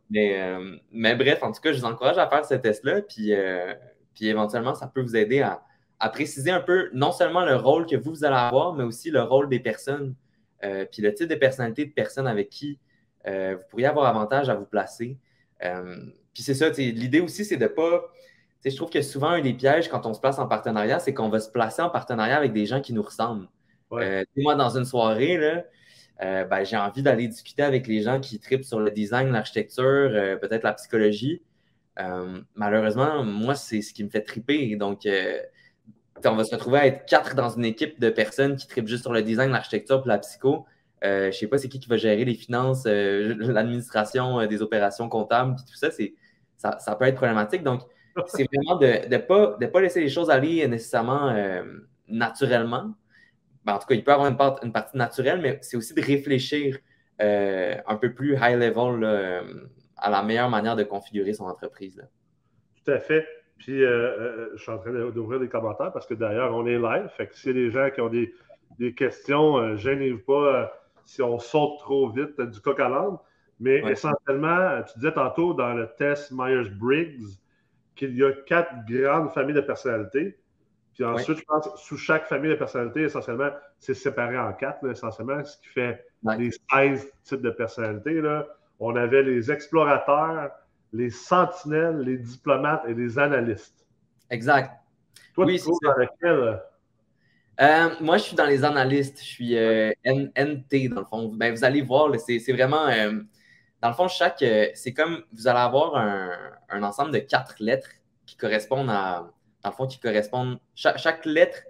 Mais, 0.08 0.40
euh, 0.40 0.76
mais 0.92 1.14
bref, 1.14 1.42
en 1.42 1.52
tout 1.52 1.60
cas, 1.60 1.72
je 1.72 1.78
vous 1.78 1.84
encourage 1.84 2.18
à 2.18 2.28
faire 2.28 2.44
ce 2.44 2.54
test-là, 2.54 3.02
puis, 3.02 3.32
euh, 3.34 3.74
puis 4.14 4.26
éventuellement, 4.26 4.74
ça 4.74 4.88
peut 4.88 5.00
vous 5.00 5.16
aider 5.16 5.42
à, 5.42 5.62
à, 6.00 6.08
préciser 6.08 6.50
un 6.50 6.60
peu 6.60 6.90
non 6.92 7.12
seulement 7.12 7.44
le 7.44 7.54
rôle 7.56 7.86
que 7.86 7.94
vous, 7.94 8.10
vous 8.10 8.24
allez 8.24 8.36
avoir, 8.36 8.74
mais 8.74 8.82
aussi 8.82 9.10
le 9.10 9.22
rôle 9.22 9.48
des 9.48 9.60
personnes, 9.60 10.14
euh, 10.64 10.84
puis 10.90 11.02
le 11.02 11.14
type 11.14 11.28
de 11.28 11.36
personnalité 11.36 11.84
de 11.84 11.92
personnes 11.92 12.26
avec 12.26 12.50
qui 12.50 12.78
vous 13.26 13.62
pourriez 13.68 13.86
avoir 13.86 14.06
avantage 14.06 14.48
à 14.48 14.54
vous 14.54 14.64
placer. 14.64 15.18
puis 15.60 16.42
c'est 16.42 16.54
ça, 16.54 16.70
l'idée 16.70 17.20
aussi, 17.20 17.44
c'est 17.44 17.58
de 17.58 17.64
ne 17.64 17.68
pas 17.68 18.10
je 18.64 18.76
trouve 18.76 18.90
que 18.90 19.02
souvent, 19.02 19.30
un 19.30 19.40
des 19.40 19.54
pièges 19.54 19.88
quand 19.88 20.04
on 20.06 20.12
se 20.12 20.20
place 20.20 20.38
en 20.38 20.46
partenariat, 20.46 20.98
c'est 20.98 21.14
qu'on 21.14 21.30
va 21.30 21.40
se 21.40 21.50
placer 21.50 21.80
en 21.80 21.88
partenariat 21.88 22.36
avec 22.36 22.52
des 22.52 22.66
gens 22.66 22.80
qui 22.80 22.92
nous 22.92 23.02
ressemblent. 23.02 23.48
Euh, 23.92 24.24
moi, 24.36 24.54
dans 24.54 24.76
une 24.76 24.84
soirée, 24.84 25.38
euh, 26.22 26.44
ben, 26.44 26.64
j'ai 26.64 26.76
envie 26.76 27.02
d'aller 27.02 27.26
discuter 27.26 27.62
avec 27.62 27.86
les 27.86 28.02
gens 28.02 28.20
qui 28.20 28.38
tripent 28.38 28.64
sur 28.64 28.80
le 28.80 28.90
design, 28.90 29.30
l'architecture, 29.30 29.84
euh, 29.84 30.36
peut-être 30.36 30.62
la 30.62 30.74
psychologie. 30.74 31.42
malheureusement, 32.54 33.24
moi, 33.24 33.54
c'est 33.54 33.82
ce 33.82 33.92
qui 33.92 34.04
me 34.04 34.10
fait 34.10 34.22
triper. 34.22 34.76
Donc, 34.76 35.06
on 36.24 36.36
va 36.36 36.44
se 36.44 36.54
retrouver 36.54 36.78
à 36.78 36.86
être 36.86 37.06
quatre 37.06 37.34
dans 37.34 37.50
une 37.50 37.64
équipe 37.64 38.00
de 38.00 38.10
personnes 38.10 38.56
qui 38.56 38.66
tripent 38.66 38.88
juste 38.88 39.02
sur 39.02 39.12
le 39.12 39.22
design, 39.22 39.50
l'architecture 39.50 40.02
et 40.04 40.08
la 40.08 40.18
psycho. 40.18 40.66
je 41.02 41.26
ne 41.26 41.30
sais 41.30 41.46
pas 41.46 41.58
c'est 41.58 41.68
qui 41.68 41.80
qui 41.80 41.88
va 41.88 41.96
gérer 41.96 42.24
les 42.24 42.34
finances, 42.34 42.84
l'administration 42.86 44.46
des 44.46 44.62
opérations 44.62 45.08
comptables, 45.08 45.56
tout 45.56 45.74
ça, 45.74 45.90
ça, 46.56 46.78
ça 46.78 46.94
peut 46.96 47.06
être 47.06 47.16
problématique. 47.16 47.62
Donc, 47.62 47.82
c'est 48.26 48.46
vraiment 48.52 48.76
de 48.76 49.08
ne 49.08 49.18
pas, 49.18 49.56
de 49.60 49.66
pas 49.66 49.80
laisser 49.80 50.00
les 50.00 50.08
choses 50.08 50.30
aller 50.30 50.66
nécessairement 50.68 51.28
euh, 51.28 51.62
naturellement. 52.08 52.94
Ben, 53.64 53.74
en 53.74 53.78
tout 53.78 53.86
cas, 53.86 53.94
il 53.94 54.04
peut 54.04 54.10
y 54.10 54.14
avoir 54.14 54.28
une, 54.28 54.66
une 54.66 54.72
partie 54.72 54.96
naturelle, 54.96 55.40
mais 55.40 55.58
c'est 55.62 55.76
aussi 55.76 55.94
de 55.94 56.00
réfléchir 56.00 56.78
euh, 57.20 57.74
un 57.86 57.96
peu 57.96 58.14
plus 58.14 58.34
high 58.34 58.58
level 58.58 59.04
euh, 59.04 59.42
à 59.96 60.10
la 60.10 60.22
meilleure 60.22 60.48
manière 60.48 60.76
de 60.76 60.84
configurer 60.84 61.34
son 61.34 61.44
entreprise. 61.44 62.02
Tout 62.84 62.90
à 62.92 62.98
fait. 62.98 63.26
Puis, 63.58 63.80
je 63.80 64.56
suis 64.56 64.70
en 64.72 64.78
train 64.78 64.90
d'ouvrir 65.10 65.38
des 65.38 65.48
commentaires 65.48 65.92
parce 65.92 66.06
que 66.06 66.14
d'ailleurs, 66.14 66.56
on 66.56 66.66
est 66.66 66.78
live. 66.78 67.10
Fait 67.14 67.26
que 67.26 67.36
si 67.36 67.52
les 67.52 67.70
gens 67.70 67.90
qui 67.90 68.00
ont 68.00 68.08
des, 68.08 68.32
des 68.78 68.94
questions, 68.94 69.76
gênez-vous 69.76 70.20
pas 70.20 70.72
si 71.04 71.20
on 71.20 71.38
saute 71.38 71.78
trop 71.80 72.08
vite 72.08 72.40
du 72.40 72.60
coq 72.60 72.80
à 72.80 72.88
l'âne. 72.88 73.18
Mais 73.58 73.78
essentiellement, 73.90 74.82
tu 74.84 74.98
disais 74.98 75.12
tantôt 75.12 75.52
dans 75.52 75.74
le 75.74 75.86
test 75.98 76.32
Myers-Briggs, 76.32 77.20
qu'il 78.00 78.16
y 78.16 78.24
a 78.24 78.32
quatre 78.46 78.86
grandes 78.86 79.30
familles 79.30 79.54
de 79.54 79.60
personnalités. 79.60 80.38
Puis 80.94 81.04
ensuite, 81.04 81.38
je 81.38 81.44
pense, 81.44 81.68
sous 81.76 81.98
chaque 81.98 82.26
famille 82.26 82.50
de 82.50 82.56
personnalités, 82.56 83.02
essentiellement, 83.02 83.50
c'est 83.78 83.94
séparé 83.94 84.38
en 84.38 84.52
quatre, 84.54 84.88
essentiellement, 84.88 85.44
ce 85.44 85.58
qui 85.58 85.68
fait 85.68 86.04
les 86.38 86.50
16 86.72 87.12
types 87.24 87.42
de 87.42 87.50
personnalités. 87.50 88.22
Là. 88.22 88.46
On 88.78 88.96
avait 88.96 89.22
les 89.22 89.52
explorateurs, 89.52 90.50
les 90.94 91.10
sentinelles, 91.10 91.98
les 92.00 92.16
diplomates 92.16 92.82
et 92.88 92.94
les 92.94 93.18
analystes. 93.18 93.86
Exact. 94.30 94.72
Toi, 95.34 95.46
tu 95.46 95.58
trouves 95.58 95.78
dans 95.82 95.94
lequel? 95.94 96.60
Euh, 97.60 97.90
moi, 98.00 98.16
je 98.16 98.22
suis 98.22 98.36
dans 98.36 98.46
les 98.46 98.64
analystes. 98.64 99.18
Je 99.18 99.24
suis 99.24 99.58
euh, 99.58 99.92
NT, 100.06 100.88
dans 100.88 101.00
le 101.00 101.06
fond. 101.06 101.28
Ben, 101.34 101.54
vous 101.54 101.64
allez 101.64 101.82
voir, 101.82 102.10
c'est 102.18 102.52
vraiment. 102.52 102.86
Euh, 102.86 103.20
dans 103.82 103.88
le 103.88 103.94
fond, 103.94 104.08
chaque. 104.08 104.44
c'est 104.74 104.92
comme 104.92 105.24
vous 105.32 105.48
allez 105.48 105.58
avoir 105.58 105.96
un, 105.96 106.82
ensemble 106.82 107.12
de 107.12 107.18
quatre 107.18 107.56
lettres 107.60 107.90
qui 108.26 108.36
correspondent 108.36 108.90
à. 108.90 109.30
Dans 109.62 109.70
le 109.70 109.74
fond, 109.74 109.86
qui 109.86 109.98
correspondent. 109.98 110.58
Chaque, 110.74 111.24
lettre 111.24 111.62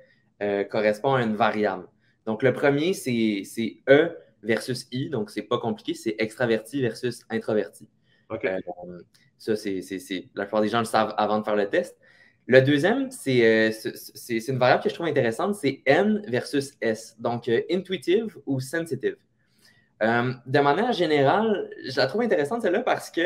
correspond 0.70 1.14
à 1.14 1.22
une 1.22 1.36
variable. 1.36 1.86
Donc, 2.26 2.42
le 2.42 2.52
premier, 2.52 2.92
c'est 2.92 3.82
E 3.88 4.16
versus 4.42 4.86
I. 4.92 5.08
Donc, 5.08 5.30
c'est 5.30 5.42
pas 5.42 5.58
compliqué. 5.58 5.94
C'est 5.94 6.16
extraverti 6.18 6.80
versus 6.82 7.24
introverti. 7.30 7.88
OK. 8.28 8.48
ça, 9.38 9.56
c'est. 9.56 10.28
La 10.34 10.44
plupart 10.44 10.62
des 10.62 10.68
gens 10.68 10.80
le 10.80 10.84
savent 10.84 11.14
avant 11.16 11.38
de 11.38 11.44
faire 11.44 11.56
le 11.56 11.68
test. 11.68 11.96
Le 12.50 12.60
deuxième, 12.62 13.10
euh, 13.28 13.70
c'est 13.70 14.48
une 14.48 14.58
variable 14.58 14.82
que 14.82 14.88
je 14.88 14.94
trouve 14.94 15.06
intéressante, 15.06 15.54
c'est 15.54 15.82
N 15.86 16.20
versus 16.26 16.72
S, 16.80 17.14
donc 17.20 17.48
euh, 17.48 17.60
intuitive 17.70 18.36
ou 18.44 18.58
sensitive. 18.58 19.16
Euh, 20.02 20.32
de 20.46 20.58
manière 20.60 20.92
générale, 20.92 21.70
je 21.86 21.96
la 21.96 22.06
trouve 22.06 22.22
intéressante 22.22 22.62
celle-là 22.62 22.80
parce 22.80 23.10
que 23.10 23.20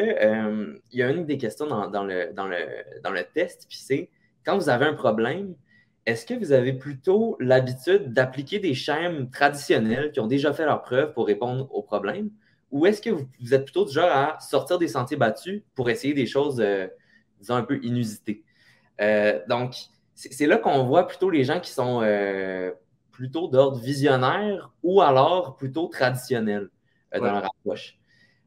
il 0.90 0.99
y 0.99 1.02
a 1.02 1.11
une 1.11 1.25
des 1.25 1.38
questions 1.38 1.66
dans, 1.66 2.04
le, 2.04 2.33
dans, 2.33 2.47
le, 2.47 2.59
dans 3.02 3.11
le 3.11 3.23
test, 3.23 3.66
puis 3.69 3.78
c'est 3.78 4.11
quand 4.45 4.59
vous 4.59 4.69
avez 4.69 4.87
un 4.87 4.95
problème, 4.95 5.54
est-ce 6.04 6.26
que 6.26 6.35
vous 6.35 6.52
avez 6.52 6.73
plutôt 6.73 7.37
l'habitude 7.40 8.12
d'appliquer 8.12 8.59
des 8.59 8.75
schèmes 8.75 9.31
traditionnels 9.31 10.12
qui 10.12 10.21
ont 10.21 10.26
déjà 10.26 10.52
fait 10.52 10.66
leur 10.66 10.83
preuve 10.83 11.12
pour 11.12 11.26
répondre 11.26 11.73
aux 11.73 11.83
problèmes, 11.83 12.31
ou 12.71 12.87
est-ce 12.87 13.00
que 13.00 13.11
vous, 13.11 13.54
êtes 13.54 13.64
plutôt 13.64 13.85
du 13.85 13.93
genre 13.93 14.11
à 14.11 14.38
sortir 14.40 14.78
des 14.78 14.88
sentiers 14.88 15.16
battus 15.16 15.62
pour 15.76 15.88
essayer 15.90 16.12
des 16.12 16.26
choses, 16.26 16.62
disons, 17.38 17.54
un 17.54 17.62
peu 17.62 17.78
inusitées? 17.85 18.43
Euh, 19.00 19.40
donc, 19.49 19.75
c'est 20.14 20.47
là 20.47 20.59
qu'on 20.59 20.85
voit 20.85 21.07
plutôt 21.07 21.31
les 21.31 21.45
gens 21.45 21.61
qui 21.61 21.71
sont 21.71 22.00
euh, 22.02 22.71
plutôt 23.14 23.49
d'ordre 23.49 23.78
visionnaire 23.78 24.73
ou 24.83 25.00
alors 25.00 25.56
plutôt 25.56 25.87
traditionnel 25.87 26.68
euh, 27.14 27.21
dans 27.21 27.33
leur 27.33 27.44
approche. 27.47 27.97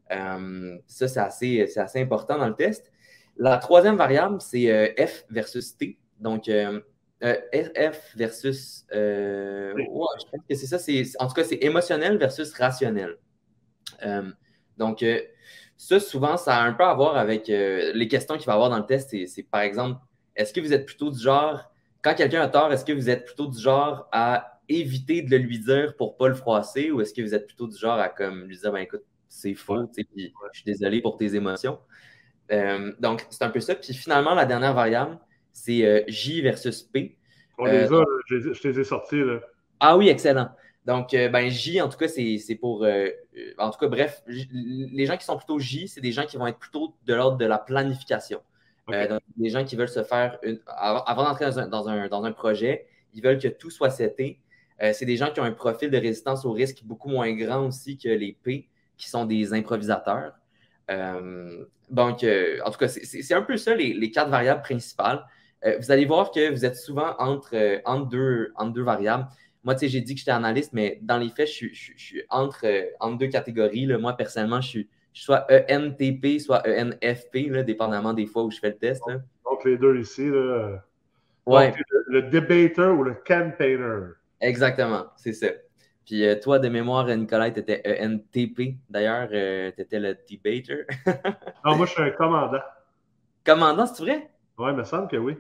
ça, 0.10 1.08
c'est 1.08 1.20
assez, 1.20 1.78
assez, 1.78 2.02
important 2.02 2.38
dans 2.38 2.48
le 2.48 2.56
test. 2.56 2.92
La 3.38 3.58
troisième 3.58 3.96
variable, 3.96 4.42
c'est 4.42 4.96
F 4.98 5.24
versus 5.30 5.78
T. 5.78 5.98
Donc, 6.20 6.50
F 6.50 8.16
versus. 8.16 8.86
je 8.92 9.90
pense 9.92 10.42
que 10.50 10.56
c'est 10.56 10.78
ça. 10.78 11.24
En 11.24 11.28
tout 11.28 11.34
cas, 11.34 11.44
c'est 11.44 11.64
émotionnel 11.64 12.18
versus 12.18 12.54
rationnel. 12.54 13.18
donc, 14.78 15.06
ça, 15.78 16.00
souvent, 16.00 16.36
ça 16.36 16.58
a 16.58 16.64
un 16.64 16.74
peu 16.74 16.84
à 16.84 16.94
voir 16.94 17.16
avec 17.16 17.48
les 17.48 18.08
questions 18.10 18.38
qu'il 18.38 18.48
va 18.48 18.54
y 18.54 18.56
avoir 18.56 18.70
dans 18.70 18.80
le 18.80 18.86
test. 18.86 19.16
C'est 19.28 19.44
par 19.44 19.62
exemple 19.62 20.00
est-ce 20.38 20.54
que 20.54 20.62
vous 20.62 20.72
êtes 20.72 20.86
plutôt 20.86 21.10
du 21.10 21.20
genre, 21.20 21.72
quand 22.04 22.14
quelqu'un 22.14 22.42
a 22.42 22.48
tort, 22.48 22.72
est-ce 22.72 22.86
que 22.86 22.94
vous 22.94 23.10
êtes 23.10 23.26
plutôt 23.26 23.48
du 23.48 23.60
genre 23.60 24.08
à 24.12 24.57
éviter 24.70 25.22
de 25.22 25.32
le 25.32 25.38
lui 25.38 25.60
dire 25.60 25.96
pour 25.98 26.14
ne 26.14 26.18
pas 26.18 26.28
le 26.28 26.36
froisser 26.36 26.92
ou 26.92 27.02
est-ce 27.02 27.14
que 27.14 27.22
vous 27.22 27.34
êtes 27.34 27.48
plutôt 27.48 27.68
du 27.68 27.78
genre 27.78 28.00
à 28.00 28.10
comme 28.10 28.44
lui 28.44 28.58
dire, 28.58 28.72
ben 28.72 28.80
écoute, 28.80 29.04
c'est 29.28 29.54
faux, 29.54 29.88
puis 29.88 30.08
je 30.16 30.60
suis 30.60 30.66
désolé 30.66 31.02
pour 31.02 31.18
tes 31.18 31.36
émotions. 31.36 31.80
Euh, 32.52 32.94
donc, 33.00 33.26
c'est 33.30 33.44
un 33.44 33.50
peu 33.50 33.60
ça. 33.60 33.76
Puis 33.76 33.94
finalement, 33.94 34.34
la 34.34 34.46
dernière 34.46 34.74
variable, 34.74 35.20
c'est 35.52 35.86
euh, 35.86 36.04
J 36.08 36.42
versus 36.42 36.82
P. 36.82 37.18
On 37.58 37.66
les 37.66 37.92
euh, 37.92 38.02
a, 38.02 38.06
je, 38.28 38.54
je 38.54 38.68
les 38.68 38.80
ai 38.80 38.84
sortis. 38.84 39.20
Là. 39.20 39.40
Ah 39.80 39.98
oui, 39.98 40.10
excellent. 40.10 40.50
Donc, 40.86 41.12
ben, 41.12 41.50
J, 41.50 41.82
en 41.82 41.90
tout 41.90 41.98
cas, 41.98 42.08
c'est 42.08 42.58
pour. 42.62 42.88
en 43.58 43.70
tout 43.72 43.80
cas, 43.80 43.88
bref, 43.88 44.24
les 44.28 45.06
gens 45.06 45.18
qui 45.18 45.26
sont 45.26 45.36
plutôt 45.36 45.60
J, 45.60 45.90
c'est 45.90 46.00
des 46.00 46.14
gens 46.14 46.26
qui 46.26 46.38
vont 46.38 46.48
être 46.48 46.60
plutôt 46.60 46.96
de 47.06 47.14
l'ordre 47.14 47.38
de 47.38 47.46
la 47.46 47.58
planification. 47.58 48.42
Euh, 48.90 49.20
des 49.36 49.50
gens 49.50 49.66
qui 49.66 49.76
veulent 49.76 49.90
se 49.90 50.04
faire 50.04 50.40
une, 50.44 50.60
avant, 50.66 51.24
d'entrer 51.24 51.46
dans 51.46 51.60
un, 51.60 52.08
dans, 52.08 52.24
un, 52.24 52.32
projet, 52.32 52.88
ils 53.14 53.22
veulent 53.22 53.40
que 53.40 53.50
tout 53.50 53.70
soit 53.70 53.90
seté. 53.90 54.40
Euh, 54.82 54.92
c'est 54.94 55.06
des 55.06 55.18
gens 55.18 55.32
qui 55.32 55.40
ont 55.40 55.44
un 55.44 55.52
profil 55.52 55.90
de 55.90 55.98
résistance 55.98 56.46
au 56.46 56.52
risque 56.52 56.84
beaucoup 56.84 57.10
moins 57.10 57.34
grand 57.34 57.66
aussi 57.66 57.98
que 57.98 58.10
les 58.10 58.38
P, 58.44 58.68
qui 58.98 59.10
sont 59.10 59.26
des 59.26 59.54
improvisateurs. 59.54 60.34
Euh, 60.90 61.66
donc, 61.90 62.24
en 62.24 62.72
tout 62.72 62.78
cas, 62.78 62.88
c'est 62.88 63.34
un 63.34 63.42
peu 63.42 63.58
ça 63.58 63.76
les, 63.76 64.12
quatre 64.12 64.30
variables 64.30 64.62
principales. 64.62 65.26
vous 65.64 65.92
allez 65.92 66.06
voir 66.06 66.32
que 66.32 66.52
vous 66.52 66.66
êtes 66.66 66.76
souvent 66.76 67.16
entre, 67.18 67.82
entre, 67.86 68.10
deux, 68.10 68.52
entre 68.56 68.74
deux 68.74 68.84
variables. 68.84 69.28
Moi, 69.64 69.76
tu 69.76 69.82
sais, 69.82 69.90
j'ai 69.90 70.02
dit 70.02 70.14
que 70.14 70.20
j'étais 70.20 70.32
analyste, 70.32 70.74
mais 70.74 71.00
dans 71.02 71.18
les 71.18 71.30
faits, 71.30 71.48
je, 71.48 71.68
suis 71.74 72.24
entre, 72.30 72.66
entre 73.00 73.18
deux 73.18 73.28
catégories. 73.28 73.88
Moi, 73.98 74.14
personnellement, 74.14 74.62
je 74.62 74.68
suis, 74.68 74.90
soit 75.14 75.48
ENTP, 75.70 76.40
soit 76.40 76.62
ENFP, 76.68 77.50
là, 77.50 77.64
dépendamment 77.64 78.14
des 78.14 78.26
fois 78.28 78.44
où 78.44 78.52
je 78.52 78.60
fais 78.60 78.70
le 78.70 78.78
test. 78.78 79.04
Donc, 79.46 79.64
les 79.66 79.78
deux 79.78 79.98
ici, 80.00 80.30
là. 80.30 80.84
Ouais. 81.48 81.74
le, 82.08 82.24
debater 82.24 82.90
ou 82.92 83.04
le 83.04 83.14
campaigner. 83.14 84.17
Exactement, 84.40 85.08
c'est 85.16 85.34
ça. 85.34 85.48
Puis 86.08 86.26
euh, 86.26 86.36
toi, 86.40 86.58
de 86.58 86.70
mémoire, 86.70 87.06
Nicolas, 87.08 87.52
tu 87.52 87.60
étais 87.60 87.82
ENTP. 88.02 88.78
D'ailleurs, 88.90 89.28
euh, 89.34 89.72
tu 89.76 89.82
étais 89.82 90.00
le 90.00 90.18
debater. 90.30 90.86
non, 91.66 91.76
moi, 91.76 91.86
je 91.86 91.92
suis 91.92 92.02
un 92.02 92.12
commandant. 92.12 92.62
Commandant, 93.46 93.86
c'est 93.86 94.04
vrai? 94.04 94.32
Oui, 94.58 94.72
il 94.72 94.78
me 94.78 94.86
semble 94.86 95.10
que 95.10 95.18
oui. 95.18 95.38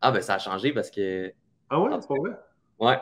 Ah, 0.00 0.10
ben 0.10 0.20
ça 0.20 0.34
a 0.34 0.38
changé 0.38 0.72
parce 0.72 0.90
que. 0.90 1.32
Ah 1.70 1.80
ouais, 1.80 1.90
c'est 2.00 2.08
pas 2.08 2.14
vrai? 2.14 2.32
Ouais. 2.80 2.98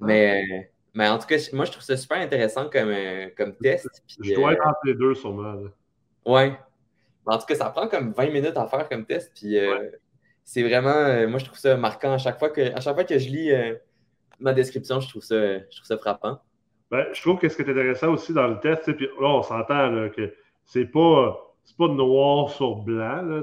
Mais 0.00 0.70
mais 0.94 1.06
en 1.08 1.18
tout 1.18 1.26
cas, 1.26 1.36
moi, 1.52 1.66
je 1.66 1.72
trouve 1.72 1.84
ça 1.84 1.98
super 1.98 2.18
intéressant 2.18 2.70
comme, 2.70 2.88
euh, 2.88 3.28
comme 3.36 3.54
test. 3.54 3.86
je 4.18 4.34
dois 4.34 4.54
être 4.54 4.66
euh, 4.66 4.70
entre 4.70 4.80
les 4.84 4.94
deux, 4.94 5.14
sûrement. 5.14 5.54
Oui. 6.24 6.52
En 7.26 7.36
tout 7.36 7.44
cas, 7.44 7.54
ça 7.56 7.68
prend 7.68 7.88
comme 7.88 8.12
20 8.12 8.30
minutes 8.30 8.56
à 8.56 8.66
faire 8.66 8.88
comme 8.88 9.04
test. 9.04 9.30
Puis 9.34 9.58
c'est 10.44 10.62
vraiment, 10.62 11.28
moi, 11.28 11.38
je 11.38 11.44
trouve 11.44 11.58
ça 11.58 11.76
marquant. 11.76 12.14
À 12.14 12.18
chaque 12.18 12.38
fois 12.38 12.48
que, 12.48 12.74
à 12.74 12.80
chaque 12.80 12.94
fois 12.94 13.04
que 13.04 13.18
je 13.18 13.28
lis 13.28 13.52
ma 14.40 14.52
description, 14.52 15.00
je 15.00 15.08
trouve 15.08 15.22
ça, 15.22 15.58
je 15.58 15.76
trouve 15.76 15.86
ça 15.86 15.98
frappant. 15.98 16.40
Ben, 16.90 17.06
je 17.12 17.20
trouve 17.20 17.38
que 17.38 17.48
ce 17.48 17.56
qui 17.56 17.62
est 17.62 17.70
intéressant 17.70 18.12
aussi 18.12 18.32
dans 18.32 18.46
le 18.46 18.58
test, 18.60 18.92
puis 18.92 19.06
là, 19.20 19.28
on 19.28 19.42
s'entend 19.42 20.08
que 20.10 20.32
c'est 20.64 20.86
pas, 20.86 21.54
pas 21.76 21.88
noir 21.88 22.50
sur 22.50 22.76
blanc, 22.76 23.22
là, 23.22 23.42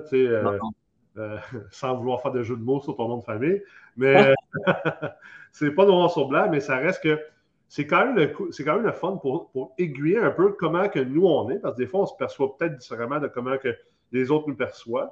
sans 1.72 1.96
vouloir 1.96 2.22
faire 2.22 2.32
de 2.32 2.44
jeu 2.44 2.56
de 2.56 2.64
mots 2.64 2.82
sur 2.82 2.96
ton 2.96 3.08
nom 3.08 3.18
de 3.18 3.24
famille. 3.24 3.62
Mais 3.98 4.34
c'est 5.52 5.72
pas 5.72 5.86
noir 5.86 6.12
sur 6.12 6.28
blanc, 6.28 6.48
mais 6.50 6.60
ça 6.60 6.78
reste 6.78 7.04
que 7.04 7.20
c'est 7.68 7.88
quand, 7.88 8.06
même 8.06 8.16
le, 8.16 8.28
quand 8.28 8.76
même 8.76 8.86
le 8.86 8.92
fun 8.92 9.18
pour, 9.18 9.50
pour, 9.52 9.74
aiguiller 9.78 10.18
un 10.18 10.32
peu 10.32 10.54
comment 10.54 10.88
que 10.88 11.00
nous 11.00 11.26
on 11.26 11.50
est, 11.50 11.60
parce 11.60 11.76
que 11.76 11.82
des 11.82 11.88
fois, 11.88 12.02
on 12.02 12.06
se 12.06 12.16
perçoit 12.16 12.58
peut-être 12.58 12.78
différemment 12.78 13.20
de 13.20 13.28
comment 13.28 13.58
que 13.58 13.76
les 14.12 14.32
autres 14.32 14.48
nous 14.48 14.56
perçoivent. 14.56 15.12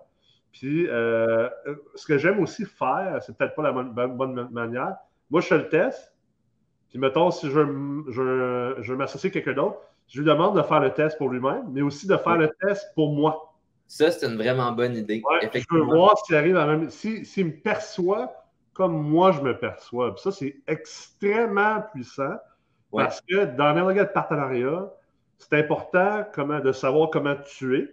Puis, 0.52 0.88
euh, 0.88 1.50
ce 1.96 2.06
que 2.06 2.18
j'aime 2.18 2.40
aussi 2.40 2.66
faire, 2.66 3.22
c'est 3.22 3.36
peut-être 3.36 3.56
pas 3.56 3.64
la 3.64 3.72
bonne, 3.72 4.50
manière. 4.52 4.96
Moi, 5.30 5.42
je 5.42 5.48
fais 5.48 5.58
le 5.58 5.70
test. 5.70 6.14
Puis, 6.90 7.00
mettons, 7.00 7.32
si 7.32 7.48
je, 7.48 7.60
je, 8.10 8.76
je 8.82 8.92
veux 8.92 8.98
m'associer 8.98 9.30
à 9.30 9.34
quelqu'un 9.34 9.54
d'autre, 9.54 9.80
je 10.08 10.20
lui 10.20 10.28
demande 10.28 10.56
de 10.56 10.62
faire 10.62 10.80
le 10.80 10.94
test 10.94 11.18
pour 11.18 11.30
lui-même, 11.30 11.66
mais 11.72 11.82
aussi 11.82 12.08
de 12.08 12.18
faire 12.18 12.38
le 12.38 12.52
test 12.62 12.92
pour 12.96 13.14
moi. 13.14 13.54
Ça, 13.88 14.12
c'est 14.12 14.26
une 14.26 14.38
vraiment 14.38 14.72
bonne 14.72 14.96
idée. 14.96 15.22
je 15.42 15.66
veux 15.72 15.84
voir 15.84 16.18
s'il 16.20 16.36
arrive 16.36 16.58
à 16.58 16.66
même. 16.66 16.90
S'il 16.90 17.26
si, 17.26 17.44
me 17.44 17.52
perçoit 17.52 18.34
comme 18.74 19.08
moi 19.08 19.32
je 19.32 19.42
me 19.42 19.56
perçois. 19.56 20.16
ça, 20.18 20.32
c'est 20.32 20.56
extrêmement 20.66 21.84
puissant 21.94 22.38
parce 22.92 23.22
que 23.22 23.46
dans 23.56 23.74
n'importe 23.74 23.98
de 23.98 24.14
partenariat, 24.14 24.92
c'est 25.38 25.54
important 25.60 26.26
comment, 26.34 26.60
de 26.60 26.72
savoir 26.72 27.10
comment 27.12 27.36
tu 27.36 27.78
es, 27.78 27.88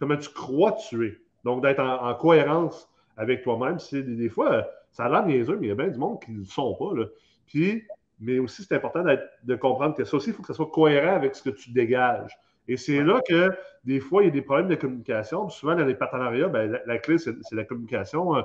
comment 0.00 0.16
tu 0.16 0.30
crois 0.30 0.72
tu 0.88 1.06
es. 1.06 1.18
Donc, 1.44 1.62
d'être 1.62 1.80
en, 1.80 2.14
cohérence 2.14 2.88
avec 3.16 3.42
toi-même. 3.42 3.78
Des, 3.92 4.02
des 4.02 4.28
fois, 4.28 4.66
ça 4.94 5.04
a 5.04 5.08
l'air 5.10 5.26
niaiseux, 5.26 5.58
mais 5.60 5.66
il 5.66 5.68
y 5.68 5.72
a 5.72 5.74
bien 5.74 5.88
du 5.88 5.98
monde 5.98 6.22
qui 6.22 6.32
ne 6.32 6.38
le 6.38 6.44
sont 6.44 6.74
pas. 6.74 6.94
Là. 6.94 7.04
Puis, 7.46 7.84
mais 8.20 8.38
aussi, 8.38 8.62
c'est 8.62 8.74
important 8.74 9.04
de 9.42 9.54
comprendre 9.56 9.94
que 9.94 10.04
ça 10.04 10.16
aussi, 10.16 10.30
il 10.30 10.32
faut 10.32 10.42
que 10.42 10.48
ça 10.48 10.54
soit 10.54 10.70
cohérent 10.70 11.14
avec 11.14 11.34
ce 11.34 11.42
que 11.42 11.50
tu 11.50 11.72
dégages. 11.72 12.30
Et 12.68 12.76
c'est 12.76 13.02
là 13.02 13.20
que 13.28 13.52
des 13.84 14.00
fois, 14.00 14.22
il 14.22 14.26
y 14.26 14.28
a 14.28 14.32
des 14.32 14.40
problèmes 14.40 14.68
de 14.68 14.76
communication. 14.76 15.48
souvent, 15.50 15.74
dans 15.74 15.84
les 15.84 15.94
partenariats, 15.94 16.48
ben, 16.48 16.80
la, 16.86 16.98
clé, 16.98 17.18
c'est 17.18 17.34
la 17.52 17.64
communication. 17.64 18.36
Euh, 18.36 18.42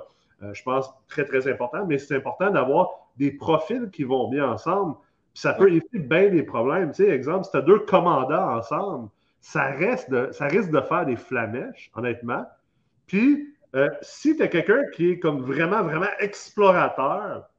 je 0.54 0.64
pense, 0.64 0.90
très, 1.08 1.24
très 1.24 1.48
important, 1.48 1.86
mais 1.86 1.98
c'est 1.98 2.16
important 2.16 2.50
d'avoir 2.50 2.90
des 3.18 3.32
profils 3.32 3.90
qui 3.92 4.04
vont 4.04 4.28
bien 4.30 4.50
ensemble. 4.50 4.96
Puis 5.34 5.42
ça 5.42 5.54
peut 5.54 5.70
éviter 5.70 6.00
bien 6.00 6.30
des 6.30 6.44
problèmes. 6.44 6.92
Tu 6.92 7.06
sais, 7.06 7.10
exemple, 7.10 7.46
si 7.46 7.52
tu 7.52 7.58
as 7.58 7.62
deux 7.62 7.80
commandants 7.80 8.58
ensemble, 8.58 9.10
ça, 9.42 9.66
reste 9.66 10.10
de, 10.10 10.30
ça 10.32 10.48
risque 10.48 10.72
de 10.72 10.82
faire 10.82 11.06
des 11.06 11.16
flamèches, 11.16 11.92
honnêtement. 11.96 12.46
Puis, 13.08 13.54
euh, 13.76 13.90
si 14.02 14.36
tu 14.36 14.44
as 14.44 14.48
quelqu'un 14.48 14.84
qui 14.94 15.12
est 15.12 15.20
comme 15.20 15.42
vraiment, 15.42 15.84
vraiment 15.84 16.08
explorateur, 16.20 17.50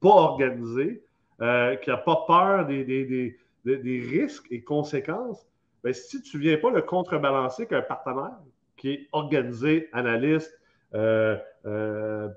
pas 0.00 0.08
organisé, 0.08 1.04
euh, 1.40 1.76
qui 1.76 1.90
n'a 1.90 1.96
pas 1.96 2.24
peur 2.26 2.66
des, 2.66 2.84
des, 2.84 3.36
des, 3.64 4.00
risques 4.00 4.46
et 4.50 4.62
conséquences, 4.62 5.46
bien, 5.82 5.92
si 5.92 6.22
tu 6.22 6.36
ne 6.36 6.42
viens 6.42 6.58
pas 6.58 6.70
le 6.70 6.82
contrebalancer 6.82 7.66
qu'un 7.66 7.82
partenaire 7.82 8.38
qui 8.76 8.92
est 8.92 9.08
organisé, 9.12 9.88
analyste, 9.92 10.52
euh, 10.94 11.36
euh, 11.66 12.28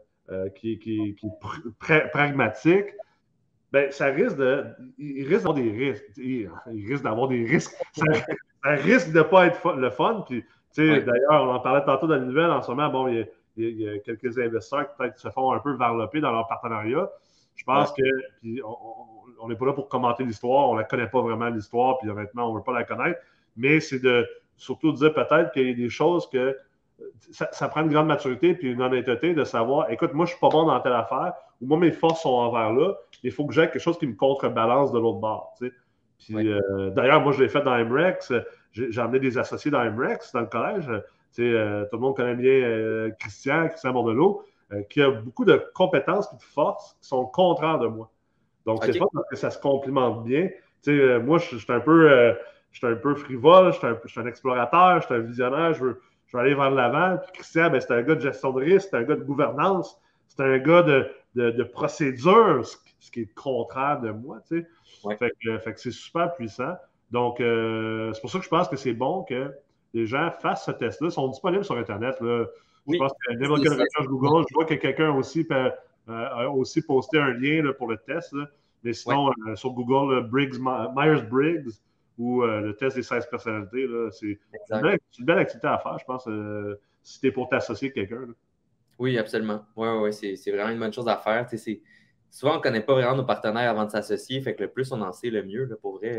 qui, 0.55 0.79
qui, 0.79 1.15
est 1.89 2.09
pragmatique, 2.11 2.87
ben, 3.71 3.91
ça 3.91 4.07
risque 4.07 4.37
de. 4.37 4.65
Il 4.97 5.27
risque 5.27 5.43
d'avoir 5.43 5.53
des 5.53 5.71
risques. 5.71 6.05
Il, 6.17 6.49
risque 6.87 7.03
d'avoir 7.03 7.27
des 7.27 7.45
risques. 7.45 7.75
Ça, 7.93 8.05
risque 8.63 9.11
de 9.11 9.19
ne 9.19 9.23
pas 9.23 9.45
être 9.45 9.73
le 9.73 9.91
fun. 9.91 10.23
Puis, 10.27 10.43
D'ailleurs, 10.77 11.43
on 11.43 11.53
en 11.53 11.59
parlait 11.59 11.85
tantôt 11.85 12.07
dans 12.07 12.15
les 12.15 12.25
nouvelles 12.25 12.51
en 12.51 12.61
ce 12.61 12.71
moment. 12.71 12.89
Bon, 12.89 13.07
il 13.07 13.27
il 13.57 13.81
y 13.81 13.89
a 13.89 13.99
quelques 13.99 14.37
investisseurs 14.37 14.89
qui 14.89 14.95
peut-être 14.97 15.19
se 15.19 15.29
font 15.29 15.51
un 15.51 15.59
peu 15.59 15.73
varloper 15.75 16.19
dans 16.19 16.31
leur 16.31 16.47
partenariat. 16.47 17.09
Je 17.55 17.63
pense 17.63 17.93
que, 17.93 18.03
on 19.39 19.47
n'est 19.47 19.55
pas 19.55 19.65
là 19.65 19.73
pour 19.73 19.87
commenter 19.87 20.23
l'histoire, 20.23 20.69
on 20.69 20.73
ne 20.73 20.79
la 20.79 20.85
connaît 20.85 21.07
pas 21.07 21.21
vraiment 21.21 21.47
l'histoire, 21.47 21.97
puis 21.99 22.09
honnêtement, 22.09 22.49
on 22.49 22.53
ne 22.53 22.57
veut 22.57 22.63
pas 22.63 22.73
la 22.73 22.83
connaître, 22.83 23.19
mais 23.55 23.79
c'est 23.79 23.99
de 23.99 24.27
surtout 24.57 24.91
dire 24.91 25.13
peut-être 25.13 25.51
qu'il 25.51 25.69
y 25.69 25.71
a 25.71 25.73
des 25.73 25.89
choses 25.89 26.29
que 26.29 26.57
ça, 27.31 27.67
prend 27.67 27.81
une 27.81 27.89
grande 27.89 28.07
maturité 28.07 28.53
puis 28.53 28.71
une 28.71 28.81
honnêteté 28.81 29.33
de 29.33 29.43
savoir, 29.43 29.89
écoute, 29.89 30.13
moi, 30.13 30.25
je 30.25 30.31
ne 30.31 30.35
suis 30.35 30.39
pas 30.41 30.49
bon 30.49 30.65
dans 30.65 30.79
telle 30.79 30.93
affaire, 30.93 31.33
ou 31.61 31.67
moi, 31.67 31.77
mes 31.77 31.91
forces 31.91 32.21
sont 32.21 32.29
envers 32.29 32.73
là, 32.73 32.93
il 33.23 33.31
faut 33.31 33.45
que 33.45 33.53
j'ai 33.53 33.63
quelque 33.63 33.79
chose 33.79 33.97
qui 33.97 34.07
me 34.07 34.15
contrebalance 34.15 34.91
de 34.91 34.99
l'autre 34.99 35.19
bord. 35.19 35.57
Euh, 36.31 36.89
d'ailleurs, 36.91 37.21
moi, 37.21 37.31
je 37.31 37.41
l'ai 37.41 37.49
fait 37.49 37.61
dans 37.61 37.77
MREX, 37.85 38.33
j'ai 38.75 38.99
amené 38.99 39.19
des 39.19 39.37
associés 39.37 39.71
dans 39.71 39.83
MREX, 39.89 40.31
dans 40.33 40.41
le 40.41 40.47
collège. 40.47 40.89
Euh, 41.39 41.83
tout 41.85 41.97
le 41.97 42.01
monde 42.01 42.15
connaît 42.15 42.35
bien 42.35 42.51
euh, 42.51 43.11
Christian, 43.19 43.67
Christian 43.69 43.93
Bordelot, 43.93 44.43
qui 44.89 45.01
a 45.01 45.11
beaucoup 45.11 45.45
de 45.45 45.63
compétences 45.73 46.31
et 46.33 46.37
de 46.37 46.41
forces 46.41 46.97
qui 47.01 47.07
sont 47.07 47.25
contraires 47.25 47.79
de 47.79 47.87
moi. 47.87 48.11
Donc, 48.65 48.83
c'est 48.83 48.97
pas 48.97 49.05
parce 49.13 49.29
que 49.29 49.35
ça 49.35 49.51
se 49.51 49.59
complimente 49.59 50.23
bien. 50.23 50.49
moi, 51.23 51.37
je, 51.37 51.57
suis 51.57 51.71
un 51.71 51.79
peu 51.79 52.35
je 52.75 52.79
suis 52.79 52.87
un 52.87 52.95
peu 52.97 53.15
frivole, 53.15 53.71
je 53.71 54.07
suis 54.07 54.19
un, 54.19 54.25
explorateur, 54.25 54.99
je 54.99 55.05
suis 55.05 55.15
un 55.15 55.19
visionnaire, 55.19 55.73
je 55.73 55.81
veux, 55.81 56.01
je 56.27 56.35
veux 56.35 56.43
aller 56.43 56.53
vers 56.53 56.71
l'avant. 56.71 57.17
Puis 57.23 57.31
Christian, 57.35 57.69
ben, 57.69 57.79
c'est 57.79 57.93
un 57.93 58.01
gars 58.01 58.15
de 58.15 58.19
gestion 58.19 58.51
de 58.51 58.61
risque, 58.61 58.89
c'est 58.91 58.97
un 58.97 59.03
gars 59.03 59.15
de 59.15 59.23
gouvernance, 59.23 59.97
c'est 60.27 60.41
un 60.41 60.57
gars 60.57 60.83
de, 60.83 61.09
de, 61.35 61.63
procédure, 61.63 62.65
ce, 62.65 63.11
qui 63.11 63.21
est 63.21 63.33
contraire 63.33 64.01
de 64.01 64.11
moi. 64.11 64.41
Tu 64.49 64.67
sais. 65.03 65.17
Fait 65.17 65.31
que, 65.41 65.77
c'est 65.77 65.91
super 65.91 66.33
puissant. 66.35 66.75
Donc, 67.11 67.39
euh, 67.39 68.13
c'est 68.13 68.21
pour 68.21 68.31
ça 68.31 68.39
que 68.39 68.45
je 68.45 68.49
pense 68.49 68.67
que 68.67 68.75
c'est 68.75 68.93
bon 68.93 69.23
que 69.23 69.51
les 69.93 70.05
gens 70.05 70.31
fassent 70.31 70.65
ce 70.65 70.71
test-là. 70.71 71.09
Ils 71.09 71.11
sont 71.11 71.27
disponibles 71.27 71.63
sur 71.63 71.77
Internet. 71.77 72.19
Là. 72.21 72.45
Je 72.87 72.97
pense 72.97 73.11
que 73.13 74.05
Google, 74.05 74.45
je 74.49 74.53
vois 74.53 74.65
que 74.65 74.75
quelqu'un 74.75 75.11
aussi 75.11 75.47
euh, 75.51 75.69
a 76.07 76.49
aussi 76.49 76.81
posté 76.81 77.17
un 77.17 77.33
lien 77.33 77.63
là, 77.63 77.73
pour 77.73 77.87
le 77.87 77.97
test. 77.97 78.35
Mais 78.83 78.93
sinon, 78.93 79.31
euh, 79.47 79.55
sur 79.55 79.71
Google, 79.71 80.27
Briggs, 80.29 80.59
Myers-Briggs, 80.59 81.69
ou 82.17 82.43
le 82.43 82.71
test 82.73 82.95
des 82.95 83.03
16 83.03 83.27
personnalités. 83.29 83.87
C'est 84.11 84.39
une, 84.71 85.25
belle 85.25 85.39
activité 85.39 85.67
à 85.67 85.77
faire, 85.77 85.97
je 85.99 86.05
pense, 86.05 86.29
si 87.03 87.19
tu 87.19 87.27
es 87.27 87.31
pour 87.31 87.49
t'associer 87.49 87.91
avec 87.95 88.09
quelqu'un. 88.09 88.33
Oui, 88.97 89.17
absolument. 89.17 89.65
Oui, 89.75 89.89
oui, 90.01 90.13
c'est 90.13 90.51
vraiment 90.51 90.69
une 90.69 90.79
bonne 90.79 90.93
chose 90.93 91.09
à 91.09 91.17
faire. 91.17 91.45
Souvent, 92.29 92.53
on 92.53 92.57
ne 92.57 92.61
connaît 92.61 92.81
pas 92.81 92.93
vraiment 92.93 93.15
nos 93.15 93.25
partenaires 93.25 93.69
avant 93.69 93.85
de 93.85 93.91
s'associer, 93.91 94.41
fait 94.41 94.55
que 94.55 94.63
le 94.63 94.69
plus 94.69 94.91
on 94.91 95.01
en 95.01 95.11
sait, 95.11 95.29
le 95.29 95.43
mieux, 95.43 95.67
pour 95.81 95.97
vrai. 95.97 96.17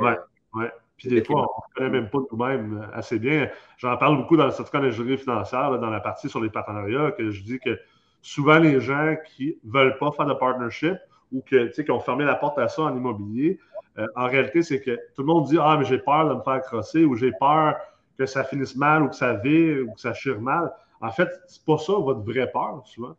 Oui, 0.55 0.65
oui. 0.65 0.67
Puis 0.97 1.09
des 1.09 1.23
fois, 1.23 1.47
on 1.57 1.61
ne 1.61 1.75
connaît 1.75 2.01
même 2.01 2.11
pas 2.11 2.19
nous-mêmes 2.33 2.89
assez 2.95 3.19
bien. 3.19 3.51
J'en 3.77 3.97
parle 3.99 4.17
beaucoup 4.17 4.37
dans 4.37 4.47
le 4.47 4.51
certificat 4.51 4.81
d'ingénierie 4.81 5.19
financière, 5.19 5.79
dans 5.79 5.91
la 5.91 6.01
partie 6.01 6.29
sur 6.29 6.41
les 6.41 6.49
partenariats, 6.49 7.13
que 7.13 7.31
je 7.31 7.43
dis 7.43 7.59
que 7.59 7.79
souvent 8.23 8.59
les 8.59 8.81
gens 8.81 9.15
qui 9.27 9.59
ne 9.63 9.73
veulent 9.73 9.99
pas 9.99 10.11
faire 10.13 10.27
de 10.27 10.35
partnership 10.35 10.97
ou 11.33 11.43
que, 11.43 11.69
qui 11.69 11.91
ont 11.91 12.01
fermé 12.01 12.25
la 12.25 12.35
porte 12.35 12.59
à 12.59 12.69
ça 12.69 12.83
en 12.83 12.97
immobilier, 12.97 13.61
euh, 13.99 14.07
en 14.17 14.27
réalité, 14.27 14.63
c'est 14.63 14.81
que 14.81 14.97
tout 15.15 15.23
le 15.23 15.27
monde 15.27 15.47
dit 15.47 15.59
Ah, 15.61 15.77
mais 15.79 15.85
j'ai 15.85 15.99
peur 15.99 16.29
de 16.29 16.35
me 16.35 16.43
faire 16.43 16.61
crosser 16.63 17.05
ou 17.05 17.15
j'ai 17.15 17.33
peur 17.39 17.77
que 18.19 18.25
ça 18.25 18.45
finisse 18.45 18.77
mal 18.77 19.03
ou 19.03 19.09
que 19.09 19.17
ça 19.17 19.35
vire 19.35 19.87
ou 19.87 19.93
que 19.93 20.01
ça 20.01 20.15
chire 20.15 20.41
mal. 20.41 20.73
En 21.03 21.11
fait, 21.11 21.29
c'est 21.47 21.65
pas 21.65 21.77
ça 21.77 21.93
votre 21.93 22.21
vraie 22.21 22.51
peur, 22.51 22.83
souvent. 22.87 23.15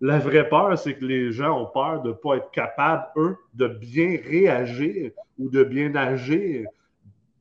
La 0.00 0.18
vraie 0.18 0.48
peur, 0.48 0.76
c'est 0.78 0.96
que 0.96 1.04
les 1.04 1.32
gens 1.32 1.60
ont 1.60 1.66
peur 1.66 2.02
de 2.02 2.08
ne 2.08 2.14
pas 2.14 2.36
être 2.36 2.50
capables, 2.50 3.06
eux, 3.16 3.36
de 3.54 3.68
bien 3.68 4.18
réagir 4.22 5.12
ou 5.38 5.48
de 5.48 5.64
bien 5.64 5.94
agir 5.94 6.66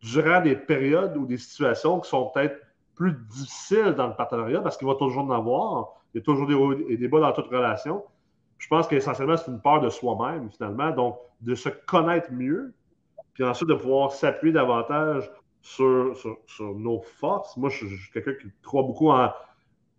durant 0.01 0.41
des 0.41 0.55
périodes 0.55 1.17
ou 1.17 1.25
des 1.25 1.37
situations 1.37 1.99
qui 1.99 2.09
sont 2.09 2.29
peut-être 2.33 2.59
plus 2.95 3.13
difficiles 3.29 3.93
dans 3.95 4.07
le 4.07 4.15
partenariat 4.15 4.61
parce 4.61 4.77
qu'il 4.77 4.87
va 4.87 4.95
toujours 4.95 5.23
en 5.23 5.31
avoir. 5.31 5.93
Il 6.13 6.19
y 6.19 6.21
a 6.21 6.23
toujours 6.23 6.47
des 6.47 6.53
hauts 6.53 6.73
et 6.87 6.97
des 6.97 7.07
bas 7.07 7.19
dans 7.19 7.31
toute 7.31 7.47
relation. 7.47 8.03
Je 8.59 8.67
pense 8.67 8.87
qu'essentiellement, 8.87 9.35
c'est 9.35 9.51
une 9.51 9.61
peur 9.61 9.81
de 9.81 9.89
soi-même, 9.89 10.49
finalement. 10.51 10.91
Donc, 10.91 11.17
de 11.41 11.55
se 11.55 11.69
connaître 11.69 12.31
mieux, 12.31 12.73
puis 13.33 13.43
ensuite 13.43 13.67
de 13.67 13.73
pouvoir 13.73 14.11
s'appuyer 14.11 14.53
davantage 14.53 15.29
sur, 15.61 16.15
nos 16.59 17.01
forces. 17.01 17.57
Moi, 17.57 17.69
je, 17.69 17.85
suis 17.87 18.11
quelqu'un 18.13 18.33
qui 18.33 18.47
croit 18.61 18.83
beaucoup 18.83 19.09
en 19.09 19.31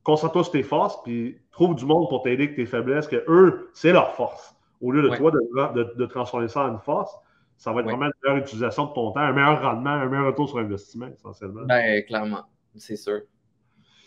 concentre-toi 0.05 0.45
sur 0.45 0.53
tes 0.53 0.63
forces, 0.63 1.03
puis 1.03 1.39
trouve 1.51 1.75
du 1.75 1.85
monde 1.85 2.09
pour 2.09 2.23
t'aider 2.23 2.45
avec 2.45 2.57
tes 2.57 2.67
faiblesses, 2.67 3.09
que 3.09 3.25
eux, 3.27 3.71
c'est 3.73 3.93
leur 3.93 4.15
force. 4.15 4.55
Au 4.81 4.93
lieu 4.93 5.03
de 5.03 5.17
toi 5.17 5.31
de, 5.31 6.07
transformer 6.07 6.49
ça 6.49 6.65
en 6.65 6.73
une 6.73 6.79
force, 6.79 7.13
ça 7.57 7.73
va 7.73 7.81
être 7.81 7.87
vraiment 7.87 8.07
une 8.07 8.13
meilleure 8.23 8.43
utilisation 8.45 8.87
de 8.87 8.93
ton 8.93 9.13
temps, 9.13 9.21
un 9.21 9.33
meilleur 9.33 9.63
rendement, 9.63 9.91
un 9.91 10.09
meilleur 10.09 10.27
retour 10.27 10.49
sur 10.49 10.59
investissement, 10.59 11.09
essentiellement. 11.09 11.63
Ben, 11.65 12.05
clairement, 12.05 12.45
c'est 12.77 12.97
sûr. 12.97 13.23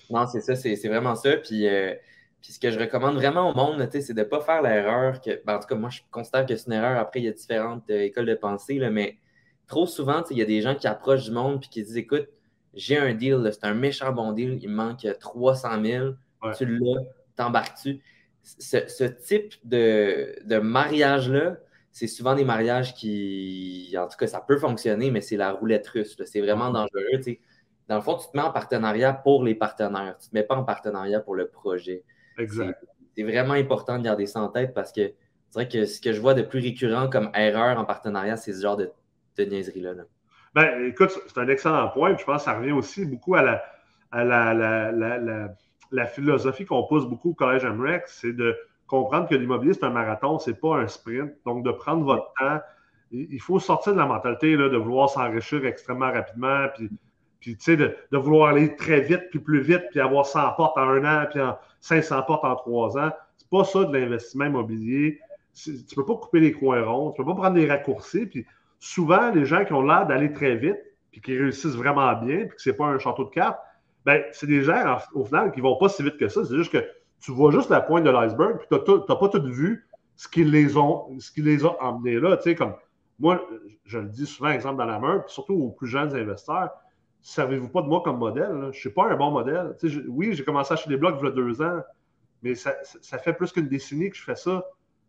Non, 0.09 0.27
c'est 0.27 0.41
ça, 0.41 0.55
c'est 0.55 0.75
vraiment 0.87 1.15
ça. 1.15 1.37
Puis, 1.37 1.67
euh, 1.67 1.93
puis 2.41 2.53
ce 2.53 2.59
que 2.59 2.69
je 2.69 2.79
recommande 2.79 3.15
vraiment 3.15 3.49
au 3.49 3.55
monde, 3.55 3.87
c'est 3.91 4.13
de 4.13 4.19
ne 4.19 4.23
pas 4.23 4.41
faire 4.41 4.61
l'erreur 4.61 5.19
que. 5.19 5.41
Ben, 5.45 5.55
en 5.55 5.59
tout 5.59 5.67
cas, 5.67 5.75
moi, 5.75 5.89
je 5.89 6.01
considère 6.11 6.45
que 6.45 6.55
c'est 6.55 6.67
une 6.67 6.73
erreur. 6.73 6.97
Après, 6.99 7.19
il 7.19 7.25
y 7.25 7.29
a 7.29 7.31
différentes 7.31 7.89
euh, 7.89 8.01
écoles 8.01 8.25
de 8.25 8.35
pensée, 8.35 8.77
là, 8.77 8.89
mais 8.89 9.17
trop 9.67 9.85
souvent, 9.85 10.23
il 10.29 10.37
y 10.37 10.41
a 10.41 10.45
des 10.45 10.61
gens 10.61 10.75
qui 10.75 10.87
approchent 10.87 11.25
du 11.25 11.31
monde 11.31 11.61
et 11.63 11.67
qui 11.67 11.81
disent 11.81 11.97
Écoute, 11.97 12.29
j'ai 12.77 12.97
un 12.97 13.13
deal, 13.13 13.49
c'est 13.51 13.65
un 13.65 13.73
méchant 13.73 14.13
bon 14.13 14.31
deal, 14.31 14.59
il 14.61 14.69
me 14.69 14.75
manque 14.75 15.05
300 15.19 15.83
000, 15.83 16.13
tu 16.57 16.65
l'as, 16.65 17.01
t'embarques-tu? 17.35 18.01
Ce, 18.43 19.03
type 19.03 19.55
de, 19.65 20.59
mariage-là, 20.59 21.57
c'est 21.91 22.07
souvent 22.07 22.35
des 22.35 22.45
mariages 22.45 22.93
qui, 22.93 23.93
en 23.97 24.07
tout 24.07 24.15
cas, 24.17 24.27
ça 24.27 24.39
peut 24.39 24.57
fonctionner, 24.57 25.11
mais 25.11 25.21
c'est 25.21 25.35
la 25.35 25.51
roulette 25.51 25.87
russe. 25.87 26.15
C'est 26.25 26.39
vraiment 26.39 26.69
dangereux. 26.69 27.19
Dans 27.89 27.95
le 27.95 28.01
fond, 28.01 28.15
tu 28.15 28.29
te 28.29 28.37
mets 28.37 28.43
en 28.43 28.51
partenariat 28.51 29.13
pour 29.13 29.43
les 29.43 29.55
partenaires. 29.55 30.15
Tu 30.19 30.27
ne 30.27 30.29
te 30.29 30.35
mets 30.35 30.43
pas 30.43 30.55
en 30.55 30.63
partenariat 30.63 31.19
pour 31.19 31.35
le 31.35 31.47
projet. 31.47 32.03
Exact. 32.37 32.85
C'est 33.15 33.23
vraiment 33.23 33.53
important 33.53 33.97
de 33.97 34.03
garder 34.03 34.27
ça 34.27 34.41
en 34.41 34.49
tête 34.49 34.73
parce 34.73 34.91
que 34.91 35.13
c'est 35.49 35.53
vrai 35.53 35.67
que 35.67 35.85
ce 35.85 35.99
que 35.99 36.13
je 36.13 36.21
vois 36.21 36.35
de 36.35 36.43
plus 36.43 36.59
récurrent 36.59 37.09
comme 37.09 37.31
erreur 37.33 37.79
en 37.79 37.85
partenariat, 37.85 38.37
c'est 38.37 38.53
ce 38.53 38.61
genre 38.61 38.77
de, 38.77 38.91
de 39.37 39.43
niaiserie-là. 39.45 39.93
Ben, 40.57 40.87
écoute, 40.87 41.11
c'est 41.27 41.37
un 41.37 41.47
excellent 41.49 41.87
point. 41.89 42.17
je 42.17 42.25
pense 42.25 42.37
que 42.37 42.45
ça 42.45 42.57
revient 42.57 42.71
aussi 42.71 43.05
beaucoup 43.05 43.35
à 43.35 43.43
la, 43.43 43.63
à 44.11 44.23
la, 44.23 44.91
la, 45.91 46.05
philosophie 46.07 46.65
qu'on 46.65 46.81
pose 46.87 47.07
beaucoup 47.07 47.29
au 47.29 47.33
Collège 47.35 47.63
MREX, 47.63 48.17
c'est 48.21 48.33
de 48.33 48.57
comprendre 48.87 49.29
que 49.29 49.35
l'immobilier, 49.35 49.75
c'est 49.75 49.83
un 49.83 49.91
marathon, 49.91 50.39
c'est 50.39 50.59
pas 50.59 50.77
un 50.77 50.87
sprint. 50.87 51.31
Donc, 51.45 51.63
de 51.63 51.69
prendre 51.69 52.03
votre 52.03 52.33
temps. 52.39 52.59
Il 53.11 53.39
faut 53.39 53.59
sortir 53.59 53.93
de 53.93 53.99
la 53.99 54.07
mentalité 54.07 54.55
là, 54.55 54.67
de 54.67 54.77
vouloir 54.77 55.11
s'enrichir 55.11 55.63
extrêmement 55.63 56.11
rapidement, 56.11 56.69
puis 56.75 56.89
puis, 57.39 57.55
tu 57.55 57.63
sais, 57.63 57.77
de, 57.77 58.17
vouloir 58.17 58.49
aller 58.49 58.75
très 58.75 59.01
vite, 59.01 59.29
puis 59.29 59.37
plus 59.37 59.61
vite, 59.61 59.83
puis 59.91 59.99
avoir 59.99 60.25
100 60.25 60.53
portes 60.53 60.75
en 60.75 60.89
un 60.89 61.05
an, 61.05 61.27
puis 61.29 61.39
en 61.39 61.55
500 61.81 62.23
portes 62.23 62.43
en 62.43 62.55
trois 62.55 62.97
ans. 62.97 63.11
C'est 63.37 63.49
pas 63.49 63.63
ça 63.63 63.83
de 63.83 63.95
l'investissement 63.95 64.45
immobilier. 64.45 65.19
Tu 65.53 65.69
ne 65.69 65.95
peux 65.95 66.03
pas 66.03 66.15
couper 66.15 66.39
les 66.39 66.51
coins 66.51 66.83
ronds, 66.83 67.11
tu 67.11 67.21
ne 67.21 67.25
peux 67.25 67.31
pas 67.35 67.41
prendre 67.41 67.55
des 67.55 67.69
raccourcis. 67.69 68.25
Puis 68.25 68.47
souvent, 68.79 69.31
les 69.31 69.45
gens 69.45 69.65
qui 69.65 69.73
ont 69.73 69.81
l'air 69.81 70.05
d'aller 70.07 70.31
très 70.31 70.55
vite, 70.55 70.77
puis 71.11 71.21
qui 71.21 71.37
réussissent 71.37 71.75
vraiment 71.75 72.13
bien, 72.13 72.45
puis 72.45 72.55
que 72.55 72.61
ce 72.61 72.69
n'est 72.69 72.75
pas 72.75 72.85
un 72.85 72.99
château 72.99 73.25
de 73.25 73.29
cartes, 73.29 73.59
ben, 74.05 74.23
c'est 74.31 74.47
des 74.47 74.63
gens, 74.63 74.99
au 75.13 75.25
final, 75.25 75.51
qui 75.51 75.59
ne 75.59 75.63
vont 75.63 75.77
pas 75.77 75.89
si 75.89 76.03
vite 76.03 76.17
que 76.17 76.27
ça. 76.27 76.45
C'est 76.45 76.55
juste 76.55 76.71
que 76.71 76.85
tu 77.19 77.31
vois 77.31 77.51
juste 77.51 77.69
la 77.69 77.81
pointe 77.81 78.03
de 78.03 78.09
l'iceberg, 78.09 78.57
puis 78.57 78.67
tu 78.69 78.91
n'as 78.91 79.15
pas 79.15 79.29
tout 79.29 79.43
vu 79.43 79.87
ce 80.15 80.27
qui 80.27 80.43
les 80.43 80.77
ont, 80.77 81.07
ce 81.19 81.31
qui 81.31 81.41
les 81.41 81.65
a 81.65 81.75
emmenés 81.83 82.19
là. 82.19 82.37
Tu 82.37 82.43
sais, 82.43 82.55
comme 82.55 82.75
moi, 83.19 83.47
je 83.85 83.99
le 83.99 84.07
dis 84.07 84.25
souvent, 84.25 84.49
exemple 84.49 84.77
dans 84.77 84.85
la 84.85 84.99
main, 84.99 85.19
puis 85.19 85.33
surtout 85.33 85.53
aux 85.53 85.69
plus 85.71 85.87
jeunes 85.87 86.15
investisseurs, 86.15 86.69
servez-vous 87.21 87.69
pas 87.69 87.81
de 87.81 87.87
moi 87.87 88.01
comme 88.03 88.17
modèle. 88.17 88.51
Je 88.51 88.67
ne 88.67 88.71
suis 88.71 88.89
pas 88.89 89.11
un 89.11 89.15
bon 89.15 89.31
modèle. 89.31 89.75
oui, 90.07 90.33
j'ai 90.33 90.43
commencé 90.43 90.71
à 90.71 90.75
acheter 90.75 90.89
des 90.89 90.97
blocs 90.97 91.17
il 91.19 91.25
y 91.25 91.27
a 91.27 91.31
deux 91.31 91.61
ans, 91.61 91.81
mais 92.43 92.55
ça, 92.55 92.73
fait 93.17 93.33
plus 93.33 93.51
qu'une 93.51 93.67
décennie 93.67 94.09
que 94.09 94.15
je 94.15 94.23
fais 94.23 94.35
ça. 94.35 94.63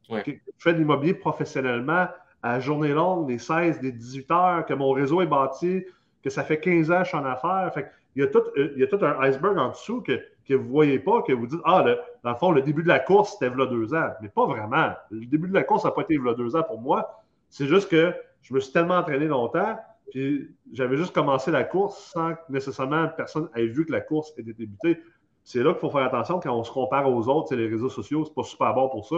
Je 0.09 0.33
fais 0.59 0.73
de 0.73 0.79
l'immobilier 0.79 1.15
professionnellement 1.15 2.09
à 2.43 2.61
journée 2.61 2.93
longue, 2.93 3.27
des 3.27 3.39
16, 3.39 3.81
des 3.81 3.93
18 3.93 4.31
heures, 4.31 4.67
que 4.67 4.75
mon 4.75 4.93
réseau 4.93 5.21
est 5.21 5.27
bâti, 5.27 5.85
que 6.23 6.31
ça 6.31 6.45
fait 6.45 6.61
15 6.61 6.91
ans 6.91 6.99
que 6.99 7.05
je 7.05 7.09
suis 7.09 7.19
en 7.19 7.25
affaires. 7.25 7.71
Fait 7.75 7.91
il, 8.17 8.23
y 8.23 8.25
a 8.25 8.29
tout, 8.29 8.43
euh, 8.57 8.73
il 8.75 8.81
y 8.81 8.85
a 8.85 8.87
tout 8.87 8.99
un 9.05 9.21
iceberg 9.21 9.59
en 9.59 9.71
dessous 9.71 10.03
que, 10.03 10.21
que 10.47 10.55
vous 10.55 10.65
ne 10.65 10.71
voyez 10.71 10.99
pas, 10.99 11.23
que 11.23 11.33
vous 11.33 11.47
dites 11.47 11.61
Ah, 11.65 11.85
dans 12.25 12.31
le 12.31 12.37
fond, 12.37 12.51
le 12.53 12.63
début 12.63 12.83
de 12.83 12.89
la 12.89 12.99
course, 12.99 13.37
c'était 13.39 13.55
là 13.55 13.67
deux 13.67 13.95
ans. 13.95 14.11
Mais 14.23 14.29
pas 14.29 14.47
vraiment. 14.47 14.93
Le 15.11 15.27
début 15.27 15.49
de 15.49 15.55
la 15.55 15.65
course 15.65 15.85
n'a 15.85 15.91
pas 15.91 16.03
été 16.03 16.17
là 16.17 16.35
deux 16.35 16.57
ans 16.57 16.63
pour 16.63 16.81
moi. 16.81 17.23
C'est 17.49 17.67
juste 17.67 17.89
que 17.89 18.15
je 18.43 18.55
me 18.55 18.61
suis 18.61 18.73
tellement 18.73 18.97
entraîné 18.97 19.27
longtemps 19.27 19.77
puis 20.11 20.51
j'avais 20.73 20.97
juste 20.97 21.15
commencé 21.15 21.51
la 21.51 21.65
course 21.65 22.13
sans 22.13 22.35
que 22.35 22.41
nécessairement 22.49 23.09
personne 23.09 23.49
ait 23.55 23.67
vu 23.67 23.85
que 23.85 23.93
la 23.93 24.01
course 24.01 24.33
était 24.39 24.53
débutée. 24.53 25.01
C'est 25.45 25.63
là 25.63 25.73
qu'il 25.73 25.81
faut 25.81 25.91
faire 25.91 26.05
attention 26.05 26.41
quand 26.41 26.55
on 26.55 26.65
se 26.65 26.71
compare 26.71 27.11
aux 27.11 27.29
autres. 27.29 27.55
Les 27.55 27.69
réseaux 27.69 27.89
sociaux, 27.89 28.25
c'est 28.25 28.35
pas 28.35 28.43
super 28.43 28.75
bon 28.75 28.89
pour 28.89 29.07
ça. 29.07 29.17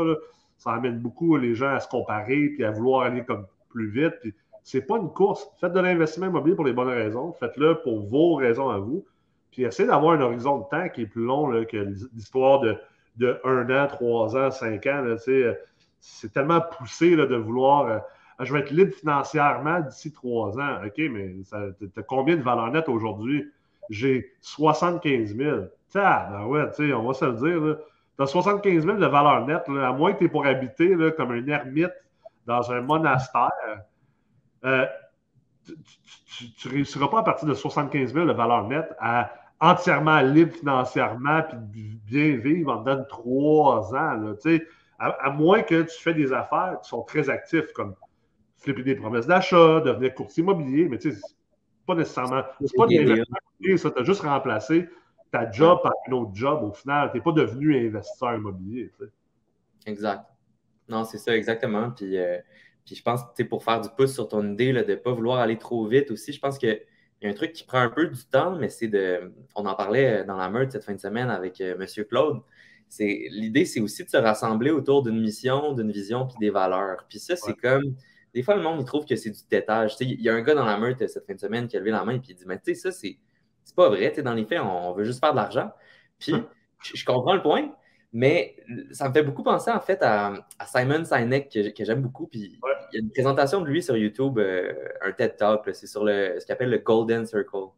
Ça 0.60 0.72
amène 0.72 1.00
beaucoup 1.00 1.36
les 1.36 1.54
gens 1.54 1.74
à 1.74 1.80
se 1.80 1.88
comparer 1.88 2.50
puis 2.50 2.64
à 2.64 2.70
vouloir 2.70 3.02
aller 3.02 3.24
comme 3.24 3.46
plus 3.68 3.90
vite. 3.90 4.14
Puis 4.20 4.32
c'est 4.62 4.82
pas 4.82 4.98
une 4.98 5.10
course. 5.10 5.50
Faites 5.60 5.72
de 5.72 5.80
l'investissement 5.80 6.26
immobilier 6.26 6.54
pour 6.54 6.64
les 6.64 6.72
bonnes 6.72 6.88
raisons. 6.88 7.32
Faites-le 7.32 7.80
pour 7.82 8.06
vos 8.08 8.36
raisons 8.36 8.70
à 8.70 8.78
vous. 8.78 9.04
Puis 9.50 9.64
essayez 9.64 9.88
d'avoir 9.88 10.12
un 10.12 10.20
horizon 10.20 10.58
de 10.58 10.64
temps 10.70 10.88
qui 10.88 11.02
est 11.02 11.06
plus 11.06 11.24
long 11.24 11.50
que 11.64 11.76
l'histoire 12.14 12.60
de, 12.60 12.76
de 13.16 13.40
un 13.44 13.68
an, 13.70 13.88
trois 13.88 14.36
ans, 14.36 14.52
cinq 14.52 14.86
ans. 14.86 15.04
C'est 15.98 16.32
tellement 16.32 16.60
poussé 16.78 17.16
de 17.16 17.36
vouloir 17.36 17.86
euh, 17.88 17.98
ah, 18.38 18.44
je 18.44 18.54
vais 18.54 18.60
être 18.60 18.70
libre 18.70 18.94
financièrement 18.94 19.80
d'ici 19.80 20.12
trois 20.12 20.58
ans. 20.58 20.78
OK, 20.86 20.98
mais 21.10 21.34
tu 21.50 22.00
as 22.00 22.02
combien 22.02 22.36
de 22.36 22.42
valeur 22.42 22.70
nette 22.70 22.88
aujourd'hui? 22.88 23.50
j'ai 23.90 24.32
75 24.40 25.36
000. 25.36 25.60
Ah, 25.94 26.28
ben 26.30 26.46
ouais, 26.46 26.92
on 26.94 27.02
va 27.02 27.14
se 27.14 27.24
le 27.24 27.32
dire. 27.34 27.78
Tu 28.20 28.24
as 28.24 28.26
75 28.26 28.84
000 28.84 28.98
de 28.98 29.06
valeur 29.06 29.46
nette, 29.46 29.66
à 29.66 29.92
moins 29.92 30.12
que 30.12 30.18
tu 30.18 30.24
es 30.26 30.28
pour 30.28 30.44
habiter 30.44 30.94
là, 30.94 31.10
comme 31.10 31.30
un 31.30 31.46
ermite 31.46 31.94
dans 32.44 32.70
un 32.70 32.82
monastère. 32.82 33.48
Euh, 34.66 34.84
tu 35.64 36.68
ne 36.68 36.72
réussiras 36.74 37.08
pas 37.08 37.20
à 37.20 37.22
partir 37.22 37.48
de 37.48 37.54
75 37.54 38.12
000 38.12 38.26
de 38.26 38.32
valeur 38.32 38.68
nette 38.68 38.94
à 38.98 39.32
entièrement 39.58 40.20
libre 40.20 40.52
financièrement 40.52 41.40
puis 41.72 41.98
bien 42.04 42.36
vivre 42.36 42.72
en 42.74 42.82
dedans 42.82 42.96
de 42.96 43.08
trois 43.08 43.94
ans. 43.94 44.12
Là, 44.16 44.34
à, 44.98 45.08
à, 45.08 45.30
moins 45.30 45.62
que 45.62 45.80
tu 45.80 46.02
fais 46.02 46.12
des 46.12 46.30
affaires 46.30 46.76
qui 46.82 46.90
sont 46.90 47.02
très 47.04 47.30
actifs, 47.30 47.72
comme 47.72 47.94
flipper 48.58 48.82
des 48.82 48.96
promesses 48.96 49.28
d'achat, 49.28 49.80
devenir 49.80 50.12
courtier 50.14 50.42
immobilier, 50.42 50.90
mais 50.90 50.98
tu 50.98 51.12
sais, 51.12 51.20
pas 51.86 51.94
nécessairement. 51.94 52.42
C'est 52.60 52.76
pas 52.76 52.86
des 52.86 53.78
ça. 53.78 53.90
Tu 53.90 53.98
as 53.98 54.04
juste 54.04 54.20
remplacé 54.20 54.90
ta 55.30 55.50
job 55.50 55.80
par 55.82 55.92
un 56.08 56.12
autre 56.12 56.32
job 56.34 56.62
au 56.62 56.72
final. 56.72 57.10
Tu 57.10 57.18
n'es 57.18 57.22
pas 57.22 57.32
devenu 57.32 57.86
investisseur 57.88 58.34
immobilier. 58.34 58.90
Exact. 59.86 60.24
Non, 60.88 61.04
c'est 61.04 61.18
ça, 61.18 61.36
exactement. 61.36 61.90
Puis, 61.90 62.18
euh, 62.18 62.38
puis 62.84 62.94
je 62.94 63.02
pense 63.02 63.20
que 63.36 63.42
pour 63.44 63.62
faire 63.64 63.80
du 63.80 63.88
pouce 63.96 64.12
sur 64.12 64.28
ton 64.28 64.52
idée 64.52 64.72
là, 64.72 64.82
de 64.82 64.90
ne 64.90 64.96
pas 64.96 65.12
vouloir 65.12 65.38
aller 65.38 65.58
trop 65.58 65.86
vite 65.86 66.10
aussi, 66.10 66.32
je 66.32 66.40
pense 66.40 66.58
qu'il 66.58 66.80
y 67.22 67.26
a 67.26 67.30
un 67.30 67.34
truc 67.34 67.52
qui 67.52 67.64
prend 67.64 67.78
un 67.78 67.90
peu 67.90 68.06
du 68.06 68.24
temps, 68.24 68.56
mais 68.56 68.68
c'est 68.68 68.88
de. 68.88 69.32
On 69.54 69.66
en 69.66 69.74
parlait 69.74 70.24
dans 70.24 70.36
la 70.36 70.50
meute 70.50 70.72
cette 70.72 70.84
fin 70.84 70.94
de 70.94 71.00
semaine 71.00 71.30
avec 71.30 71.60
euh, 71.60 71.76
M. 71.78 72.04
Claude. 72.06 72.40
L'idée, 72.98 73.66
c'est 73.66 73.78
aussi 73.78 74.04
de 74.04 74.10
se 74.10 74.16
rassembler 74.16 74.72
autour 74.72 75.04
d'une 75.04 75.20
mission, 75.20 75.74
d'une 75.74 75.92
vision, 75.92 76.26
puis 76.26 76.36
des 76.40 76.50
valeurs. 76.50 77.06
Puis 77.08 77.20
ça, 77.20 77.36
c'est 77.36 77.54
comme 77.54 77.94
des 78.34 78.42
fois, 78.42 78.54
le 78.54 78.62
monde, 78.62 78.80
il 78.80 78.84
trouve 78.84 79.04
que 79.04 79.16
c'est 79.16 79.30
du 79.30 79.42
tétage. 79.48 79.96
Il 80.00 80.20
y 80.20 80.28
a 80.28 80.34
un 80.34 80.42
gars 80.42 80.54
dans 80.54 80.64
la 80.64 80.78
meute 80.78 81.06
cette 81.08 81.26
fin 81.26 81.34
de 81.34 81.40
semaine 81.40 81.66
qui 81.66 81.76
a 81.76 81.80
levé 81.80 81.90
la 81.90 82.04
main 82.04 82.14
et 82.14 82.20
il 82.28 82.34
dit 82.34 82.44
Mais 82.46 82.58
tu 82.58 82.74
sais, 82.74 82.74
ça, 82.74 82.92
c'est 82.92 83.18
pas 83.74 83.88
vrai. 83.88 84.12
Dans 84.22 84.34
les 84.34 84.44
faits, 84.44 84.60
on, 84.60 84.92
veut 84.92 85.04
juste 85.04 85.20
faire 85.20 85.32
de 85.32 85.36
l'argent. 85.36 85.70
Puis, 86.18 86.34
je, 86.82 87.04
comprends 87.04 87.34
le 87.34 87.42
point, 87.42 87.70
mais 88.12 88.56
ça 88.90 89.08
me 89.08 89.14
fait 89.14 89.22
beaucoup 89.22 89.42
penser, 89.42 89.70
en 89.70 89.80
fait, 89.80 89.98
à, 90.02 90.34
Simon 90.66 91.04
Sinek, 91.04 91.48
que, 91.50 91.84
j'aime 91.84 92.02
beaucoup. 92.02 92.26
Puis, 92.26 92.58
il 92.92 92.96
y 92.96 92.96
a 92.96 93.00
une 93.00 93.10
présentation 93.10 93.60
de 93.60 93.66
lui 93.66 93.82
sur 93.82 93.96
YouTube, 93.96 94.38
euh, 94.38 94.72
un 95.02 95.12
TED 95.12 95.36
Talk. 95.36 95.68
C'est 95.72 95.86
sur 95.86 96.04
le, 96.04 96.36
ce 96.38 96.44
qu'il 96.44 96.52
appelle 96.52 96.70
le 96.70 96.78
Golden 96.78 97.26
Circle. 97.26 97.68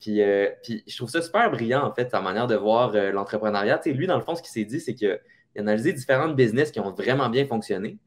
Puis, 0.00 0.22
euh, 0.22 0.48
puis, 0.62 0.82
je 0.86 0.96
trouve 0.96 1.10
ça 1.10 1.22
super 1.22 1.50
brillant, 1.50 1.84
en 1.84 1.92
fait, 1.92 2.10
sa 2.10 2.20
manière 2.20 2.46
de 2.46 2.56
voir 2.56 2.94
euh, 2.94 3.12
l'entrepreneuriat. 3.12 3.80
Lui, 3.86 4.06
dans 4.06 4.16
le 4.16 4.22
fond, 4.22 4.34
ce 4.34 4.42
qu'il 4.42 4.50
s'est 4.50 4.64
dit, 4.64 4.80
c'est 4.80 4.94
qu'il 4.94 5.10
a 5.10 5.18
analysé 5.56 5.92
différentes 5.92 6.34
business 6.34 6.70
qui 6.70 6.80
ont 6.80 6.92
vraiment 6.92 7.28
bien 7.28 7.46
fonctionné. 7.46 7.98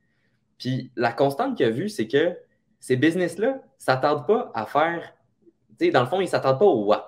Puis 0.57 0.91
la 0.95 1.11
constante 1.11 1.55
qu'il 1.57 1.65
a 1.65 1.69
vue, 1.69 1.89
c'est 1.89 2.07
que 2.07 2.37
ces 2.79 2.95
business-là 2.95 3.53
ne 3.53 3.59
s'attardent 3.77 4.27
pas 4.27 4.51
à 4.53 4.65
faire. 4.65 5.13
Tu 5.79 5.85
sais, 5.85 5.91
dans 5.91 6.01
le 6.01 6.07
fond, 6.07 6.21
ils 6.21 6.25
ne 6.25 6.29
s'attardent 6.29 6.59
pas 6.59 6.65
au 6.65 6.85
what. 6.85 7.07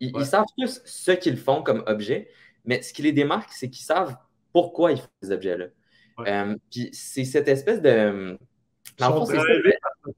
Ils, 0.00 0.26
savent 0.26 0.46
tous 0.58 0.82
ce 0.84 1.12
qu'ils 1.12 1.36
font 1.36 1.62
comme 1.62 1.82
objet, 1.86 2.28
mais 2.64 2.82
ce 2.82 2.92
qui 2.92 3.02
les 3.02 3.12
démarque, 3.12 3.50
c'est 3.52 3.70
qu'ils 3.70 3.84
savent 3.84 4.16
pourquoi 4.52 4.92
ils 4.92 4.98
font 4.98 5.08
ces 5.22 5.30
objets-là. 5.30 5.66
Euh, 6.20 6.56
puis 6.70 6.90
c'est 6.92 7.24
cette 7.24 7.48
espèce 7.48 7.80
de. 7.80 8.38
Dans 8.98 9.08
le 9.08 9.14
fond, 9.14 9.26
c'est 9.26 9.36
ça. 9.36 9.42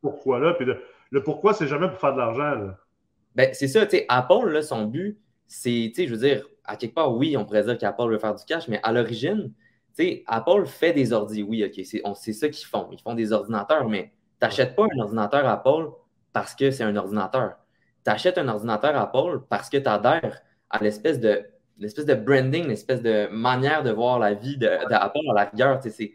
pourquoi 0.00 0.38
là. 0.38 0.54
Puis 0.54 0.66
le, 1.10 1.22
pourquoi, 1.22 1.54
c'est 1.54 1.66
jamais 1.66 1.88
pour 1.88 1.98
faire 1.98 2.12
de 2.12 2.18
l'argent. 2.18 2.72
Ben, 3.34 3.50
c'est 3.52 3.68
ça, 3.68 3.86
tu 3.86 3.96
sais, 3.96 4.06
Apple, 4.08 4.48
là, 4.48 4.62
son 4.62 4.84
but, 4.84 5.18
c'est, 5.46 5.92
tu 5.94 5.94
sais, 5.94 6.06
je 6.06 6.14
veux 6.14 6.20
dire, 6.20 6.44
à 6.64 6.76
quelque 6.76 6.94
part, 6.94 7.14
oui, 7.16 7.36
on 7.36 7.44
pourrait 7.44 7.64
dire 7.64 7.78
qu'Apple 7.78 8.10
veut 8.10 8.18
faire 8.18 8.34
du 8.34 8.44
cash, 8.44 8.68
mais 8.68 8.80
à 8.82 8.92
l'origine, 8.92 9.52
Apple 10.26 10.66
fait 10.66 10.92
des 10.92 11.12
ordi, 11.12 11.42
oui, 11.42 11.64
OK, 11.64 11.84
c'est 11.84 12.32
ça 12.32 12.48
qu'ils 12.48 12.66
font. 12.66 12.88
Ils 12.92 13.00
font 13.00 13.14
des 13.14 13.32
ordinateurs, 13.32 13.88
mais 13.88 14.12
tu 14.40 14.46
n'achètes 14.46 14.76
pas 14.76 14.84
un 14.84 14.98
ordinateur 14.98 15.46
Apple 15.46 15.88
parce 16.32 16.54
que 16.54 16.70
c'est 16.70 16.84
un 16.84 16.94
ordinateur. 16.96 17.56
Tu 18.04 18.10
achètes 18.10 18.38
un 18.38 18.48
ordinateur 18.48 18.96
Apple 18.96 19.40
parce 19.48 19.68
que 19.68 19.76
tu 19.76 19.88
adhères 19.88 20.40
à 20.70 20.82
l'espèce 20.82 21.20
de 21.20 21.44
l'espèce 21.78 22.06
de 22.06 22.14
branding, 22.14 22.66
l'espèce 22.66 23.02
de 23.02 23.28
manière 23.28 23.82
de 23.82 23.90
voir 23.90 24.18
la 24.18 24.34
vie 24.34 24.56
d'Apple 24.56 25.18
à 25.30 25.34
la 25.34 25.44
rigueur. 25.44 25.80
C'est, 25.82 26.12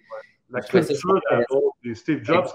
la 0.49 0.61
culture 0.61 1.19
d'Apple, 1.29 1.95
Steve 1.95 2.23
Jobs, 2.23 2.47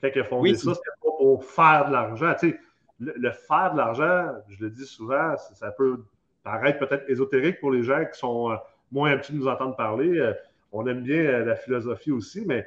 quand 0.00 0.08
ils 0.14 0.24
font 0.24 0.44
ça, 0.44 0.74
c'est 0.74 1.00
pas 1.02 1.10
pour 1.18 1.44
faire 1.44 1.86
de 1.88 1.92
l'argent. 1.92 2.34
Le, 3.00 3.14
le, 3.16 3.30
faire 3.30 3.72
de 3.72 3.76
l'argent, 3.78 4.34
je 4.48 4.64
le 4.64 4.70
dis 4.70 4.86
souvent, 4.86 5.36
ça 5.54 5.70
peut 5.70 6.04
paraître 6.42 6.78
peut-être 6.78 7.08
ésotérique 7.08 7.60
pour 7.60 7.70
les 7.70 7.82
gens 7.82 8.04
qui 8.04 8.18
sont 8.18 8.50
euh, 8.50 8.56
moins 8.90 9.12
habitués 9.12 9.34
de 9.34 9.38
nous 9.38 9.48
entendre 9.48 9.76
parler. 9.76 10.18
Euh, 10.18 10.32
on 10.72 10.86
aime 10.86 11.02
bien 11.02 11.20
euh, 11.20 11.44
la 11.44 11.56
philosophie 11.56 12.10
aussi, 12.10 12.44
mais 12.46 12.66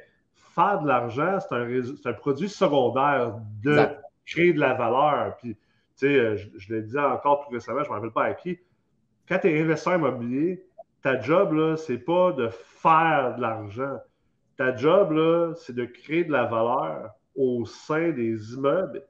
faire 0.54 0.80
de 0.80 0.88
l'argent, 0.88 1.38
c'est 1.40 1.54
un, 1.54 2.10
un, 2.10 2.12
produit 2.14 2.48
secondaire 2.48 3.34
de 3.62 3.88
créer 4.26 4.52
de 4.52 4.60
la 4.60 4.74
valeur. 4.74 5.36
Puis, 5.36 5.54
tu 5.54 5.61
euh, 6.06 6.36
je, 6.56 6.74
l'ai 6.74 6.82
dit 6.82 6.98
encore 6.98 7.44
tout 7.44 7.52
récemment, 7.52 7.82
je 7.82 7.88
ne 7.88 7.90
me 7.90 7.94
rappelle 7.94 8.12
pas 8.12 8.24
à 8.24 8.34
qui. 8.34 8.58
Quand 9.28 9.38
tu 9.38 9.48
es 9.48 9.60
investisseur 9.60 9.96
immobilier, 9.96 10.64
ta 11.02 11.20
job, 11.20 11.52
là, 11.52 11.76
c'est 11.76 11.98
pas 11.98 12.32
de 12.32 12.48
faire 12.50 13.34
de 13.36 13.40
l'argent. 13.40 13.98
Ta 14.56 14.76
job, 14.76 15.54
c'est 15.56 15.74
de 15.74 15.84
créer 15.84 16.24
de 16.24 16.32
la 16.32 16.44
valeur 16.44 17.10
au 17.34 17.64
sein 17.64 18.10
des 18.10 18.54
immeubles 18.54 19.02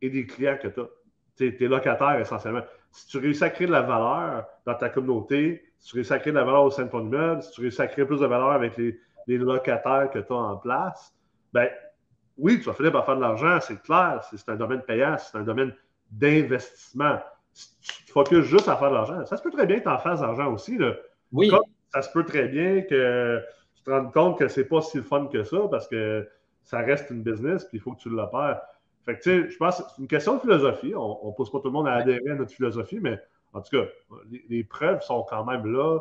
et 0.00 0.08
des 0.08 0.26
clients 0.26 0.58
que 0.60 0.68
tu 0.68 0.80
as. 0.80 0.88
Tu 1.36 1.64
es 1.64 1.68
locataire 1.68 2.18
essentiellement 2.20 2.62
si 2.92 3.06
tu 3.06 3.18
réussis 3.18 3.44
à 3.44 3.50
créer 3.50 3.66
de 3.66 3.72
la 3.72 3.82
valeur 3.82 4.46
dans 4.66 4.74
ta 4.74 4.88
communauté, 4.88 5.64
si 5.78 5.90
tu 5.90 5.94
réussis 5.96 6.12
à 6.12 6.18
créer 6.18 6.32
de 6.32 6.38
la 6.38 6.44
valeur 6.44 6.64
au 6.64 6.70
sein 6.70 6.84
de 6.84 6.90
ton 6.90 7.00
immeuble, 7.00 7.42
si 7.42 7.52
tu 7.52 7.60
réussis 7.60 7.82
à 7.82 7.86
créer 7.86 8.04
plus 8.04 8.20
de 8.20 8.26
valeur 8.26 8.50
avec 8.50 8.76
les, 8.76 8.98
locataires 9.26 10.10
que 10.12 10.18
tu 10.18 10.32
as 10.32 10.36
en 10.36 10.56
place, 10.56 11.14
ben 11.52 11.68
oui, 12.36 12.58
tu 12.58 12.64
vas 12.64 12.72
finir 12.72 12.90
par 12.90 13.06
faire 13.06 13.16
de 13.16 13.20
l'argent, 13.20 13.60
c'est 13.60 13.80
clair. 13.82 14.24
C'est 14.28 14.48
un 14.48 14.56
domaine 14.56 14.82
payant, 14.82 15.16
c'est 15.18 15.38
un 15.38 15.42
domaine 15.42 15.72
d'investissement. 16.10 17.18
Si 17.52 17.68
tu 17.80 18.04
te 18.06 18.12
focuses 18.12 18.44
juste 18.44 18.68
à 18.68 18.76
faire 18.76 18.90
de 18.90 18.94
l'argent, 18.94 19.24
ça 19.26 19.36
se 19.36 19.42
peut 19.42 19.50
très 19.50 19.66
bien 19.66 19.78
que 19.78 19.84
tu 19.84 19.88
en 19.88 19.98
fasses 19.98 20.20
de 20.20 20.26
l'argent 20.26 20.52
aussi. 20.52 20.78
Là. 20.78 20.94
Oui. 21.32 21.50
ça 21.92 22.02
se 22.02 22.10
peut 22.12 22.24
très 22.24 22.48
bien 22.48 22.82
que 22.82 23.40
tu 23.74 23.82
te 23.82 23.90
rendes 23.90 24.12
compte 24.12 24.38
que 24.38 24.48
c'est 24.48 24.64
pas 24.64 24.80
si 24.80 25.00
fun 25.00 25.26
que 25.26 25.42
ça 25.44 25.58
parce 25.70 25.88
que 25.88 26.28
ça 26.62 26.78
reste 26.80 27.10
une 27.10 27.22
business 27.22 27.64
puis 27.64 27.78
il 27.78 27.80
faut 27.80 27.92
que 27.92 28.00
tu 28.00 28.08
l'opères. 28.08 28.60
Fait 29.04 29.16
que, 29.16 29.22
tu 29.22 29.30
sais, 29.30 29.50
je 29.50 29.56
pense 29.56 29.78
que 29.78 29.84
c'est 29.88 30.02
une 30.02 30.08
question 30.08 30.36
de 30.36 30.40
philosophie. 30.40 30.94
On 30.94 31.28
ne 31.28 31.32
pousse 31.32 31.50
pas 31.50 31.58
tout 31.58 31.68
le 31.68 31.72
monde 31.72 31.88
à 31.88 31.94
adhérer 31.94 32.30
à 32.30 32.34
notre 32.34 32.52
philosophie, 32.52 33.00
mais 33.00 33.18
en 33.52 33.60
tout 33.60 33.76
cas, 33.76 33.86
les, 34.48 34.62
preuves 34.64 35.02
sont 35.02 35.24
quand 35.28 35.44
même 35.44 35.66
là 35.66 36.00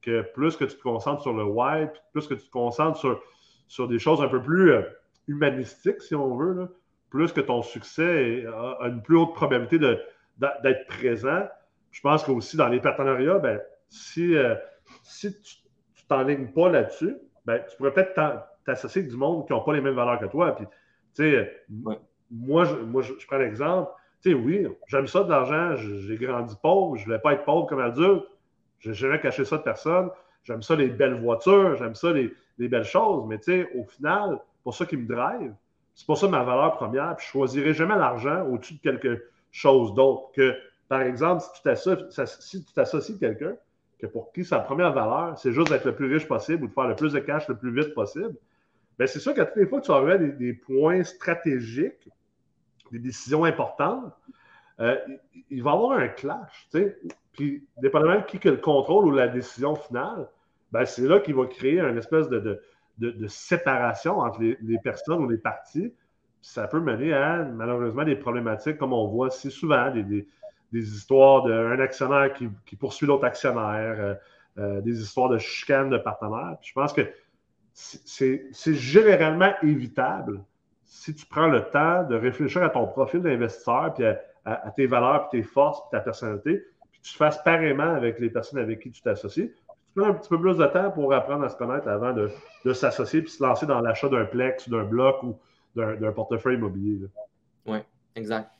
que 0.00 0.22
plus 0.34 0.56
que 0.56 0.64
tu 0.64 0.76
te 0.76 0.82
concentres 0.82 1.22
sur 1.22 1.32
le 1.32 1.44
why, 1.44 1.86
plus 2.12 2.26
que 2.26 2.34
tu 2.34 2.44
te 2.44 2.50
concentres 2.50 2.98
sur, 2.98 3.22
sur 3.68 3.86
des 3.86 3.98
choses 3.98 4.20
un 4.20 4.28
peu 4.28 4.42
plus 4.42 4.72
euh, 4.72 4.82
humanistiques, 5.28 6.02
si 6.02 6.14
on 6.14 6.34
veut, 6.36 6.68
plus 7.12 7.30
que 7.30 7.42
ton 7.42 7.60
succès 7.60 8.46
a, 8.46 8.88
une 8.88 9.02
plus 9.02 9.18
haute 9.18 9.34
probabilité 9.34 9.78
d'être 9.78 10.86
présent. 10.86 11.46
Je 11.90 12.00
pense 12.00 12.24
qu'aussi 12.24 12.56
dans 12.56 12.68
les 12.68 12.80
partenariats, 12.80 13.38
ben, 13.38 13.60
si, 13.90 14.34
euh, 14.34 14.54
si 15.02 15.30
tu 15.42 15.56
ne 16.04 16.08
t'enlignes 16.08 16.52
pas 16.52 16.70
là-dessus, 16.70 17.14
ben, 17.44 17.62
tu 17.68 17.76
pourrais 17.76 17.92
peut-être 17.92 18.14
t'associer 18.64 19.02
avec 19.02 19.10
du 19.10 19.18
monde 19.18 19.46
qui 19.46 19.52
n'ont 19.52 19.60
pas 19.60 19.74
les 19.74 19.82
mêmes 19.82 19.94
valeurs 19.94 20.18
que 20.18 20.24
toi. 20.24 20.56
Puis, 20.56 21.36
moi, 22.30 22.64
je, 22.64 22.76
moi, 22.76 23.02
je, 23.02 23.12
prends 23.26 23.36
l'exemple. 23.36 23.90
Oui, 24.24 24.66
j'aime 24.86 25.06
ça 25.06 25.22
de 25.22 25.28
l'argent. 25.28 25.76
J'ai 25.76 26.16
grandi 26.16 26.56
pauvre. 26.62 26.96
Je 26.96 27.02
ne 27.02 27.04
voulais 27.04 27.18
pas 27.18 27.34
être 27.34 27.44
pauvre 27.44 27.66
comme 27.66 27.80
adulte. 27.80 28.24
Je 28.78 28.88
n'ai 28.88 28.94
jamais 28.94 29.20
caché 29.20 29.44
ça 29.44 29.58
de 29.58 29.62
personne. 29.62 30.08
J'aime 30.44 30.62
ça 30.62 30.76
les 30.76 30.88
belles 30.88 31.20
voitures. 31.20 31.76
J'aime 31.76 31.94
ça 31.94 32.10
les, 32.10 32.32
belles 32.56 32.84
choses. 32.84 33.26
Mais 33.28 33.38
au 33.74 33.84
final, 33.84 34.38
pour 34.64 34.74
ça 34.74 34.86
qui 34.86 34.96
me 34.96 35.06
drive, 35.06 35.52
c'est 35.94 36.06
pour 36.06 36.18
ça 36.18 36.28
ma 36.28 36.42
valeur 36.42 36.76
première. 36.76 37.16
Puis 37.16 37.26
je 37.26 37.30
ne 37.30 37.42
choisirai 37.42 37.74
jamais 37.74 37.96
l'argent 37.96 38.46
au-dessus 38.46 38.74
de 38.74 38.80
quelque 38.80 39.24
chose 39.50 39.94
d'autre. 39.94 40.32
Que, 40.32 40.54
par 40.88 41.02
exemple, 41.02 41.42
si 41.42 42.64
tu 42.64 42.72
t'associes 42.74 43.02
si 43.02 43.18
quelqu'un 43.18 43.54
que 43.98 44.06
pour 44.06 44.32
qui 44.32 44.44
sa 44.44 44.58
première 44.58 44.92
valeur, 44.92 45.38
c'est 45.38 45.52
juste 45.52 45.68
d'être 45.68 45.84
le 45.84 45.94
plus 45.94 46.12
riche 46.12 46.26
possible 46.26 46.64
ou 46.64 46.68
de 46.68 46.72
faire 46.72 46.88
le 46.88 46.96
plus 46.96 47.12
de 47.12 47.20
cash 47.20 47.46
le 47.48 47.56
plus 47.56 47.72
vite 47.72 47.94
possible, 47.94 48.34
bien, 48.98 49.06
c'est 49.06 49.20
sûr 49.20 49.32
qu'à 49.32 49.46
toutes 49.46 49.56
les 49.56 49.66
fois 49.66 49.80
que 49.80 49.86
tu 49.86 49.92
aurais 49.92 50.18
des, 50.18 50.32
des 50.32 50.54
points 50.54 51.04
stratégiques 51.04 52.08
des 52.92 52.98
décisions 52.98 53.44
importantes, 53.44 54.12
euh, 54.80 54.96
il 55.50 55.62
va 55.62 55.70
y 55.70 55.74
avoir 55.74 55.98
un 55.98 56.08
clash. 56.08 56.68
Puis, 57.32 57.66
dépendamment 57.80 58.20
de 58.20 58.26
qui 58.26 58.38
que 58.38 58.50
le 58.50 58.58
contrôle 58.58 59.06
ou 59.06 59.10
la 59.10 59.28
décision 59.28 59.74
finale, 59.74 60.28
ben, 60.70 60.84
c'est 60.84 61.02
là 61.02 61.20
qu'il 61.20 61.34
va 61.34 61.46
créer 61.46 61.80
une 61.80 61.98
espèce 61.98 62.28
de, 62.28 62.60
séparation 63.28 64.18
entre 64.20 64.40
les, 64.40 64.78
personnes 64.78 65.24
ou 65.24 65.28
les 65.28 65.38
parties. 65.38 65.92
ça 66.40 66.66
peut 66.66 66.80
mener 66.80 67.12
à, 67.12 67.44
malheureusement, 67.44 68.04
des 68.04 68.16
problématiques 68.16 68.78
comme 68.78 68.92
on 68.92 69.06
voit 69.06 69.30
si 69.30 69.50
souvent, 69.50 69.90
des, 69.90 70.26
des, 70.72 70.96
histoires 70.96 71.44
d'un 71.44 71.80
actionnaire 71.80 72.32
qui, 72.32 72.76
poursuit 72.76 73.06
l'autre 73.06 73.24
actionnaire, 73.24 73.96
euh, 73.98 74.14
euh, 74.58 74.80
des 74.80 75.00
histoires 75.00 75.28
de 75.28 75.38
chicane 75.38 75.90
de 75.90 75.98
partenaires. 75.98 76.56
je 76.62 76.72
pense 76.72 76.92
que 76.92 77.02
c'est 77.74 78.74
généralement 78.74 79.52
évitable 79.62 80.44
si 80.84 81.14
tu 81.14 81.24
prends 81.24 81.46
le 81.46 81.62
temps 81.70 82.04
de 82.04 82.14
réfléchir 82.14 82.62
à 82.62 82.68
ton 82.68 82.86
profil 82.86 83.22
d'investisseur, 83.22 83.94
puis 83.94 84.04
à, 84.04 84.70
tes 84.76 84.86
valeurs, 84.86 85.30
puis 85.30 85.40
tes 85.40 85.48
forces, 85.48 85.80
puis 85.80 85.88
ta 85.90 86.00
personnalité, 86.00 86.62
puis 86.90 87.00
tu 87.00 87.16
fasses 87.16 87.42
pareillement 87.42 87.94
avec 87.94 88.18
les 88.18 88.28
personnes 88.28 88.60
avec 88.60 88.80
qui 88.80 88.90
tu 88.90 89.00
t'associes, 89.00 89.50
tu 89.92 90.00
prends 90.00 90.10
un 90.10 90.14
petit 90.14 90.28
peu 90.28 90.40
plus 90.40 90.56
de 90.56 90.66
temps 90.66 90.90
pour 90.90 91.12
apprendre 91.12 91.44
à 91.44 91.48
se 91.48 91.56
connaître 91.56 91.88
avant 91.88 92.12
de, 92.12 92.30
s'associer 92.72 93.22
puis 93.22 93.30
se 93.30 93.42
lancer 93.42 93.66
dans 93.66 93.80
l'achat 93.80 94.08
d'un 94.08 94.24
plex, 94.24 94.68
d'un 94.68 94.84
bloc 94.84 95.22
ou 95.22 95.38
d'un 95.74 96.12
portefeuille 96.12 96.56
immobilier. 96.56 97.00
Oui, 97.66 97.78
exact. 98.14 98.50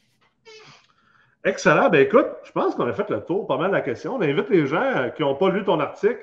Excellent. 1.44 1.88
Ben 1.88 2.06
écoute, 2.06 2.28
je 2.44 2.52
pense 2.52 2.74
qu'on 2.74 2.86
a 2.86 2.92
fait 2.92 3.08
le 3.10 3.20
tour 3.20 3.46
pas 3.46 3.56
mal 3.56 3.68
de 3.68 3.76
la 3.76 3.80
question. 3.80 4.14
On 4.14 4.22
invite 4.22 4.48
les 4.48 4.66
gens 4.66 5.10
qui 5.16 5.22
n'ont 5.22 5.34
pas 5.34 5.50
lu 5.50 5.64
ton 5.64 5.80
article 5.80 6.20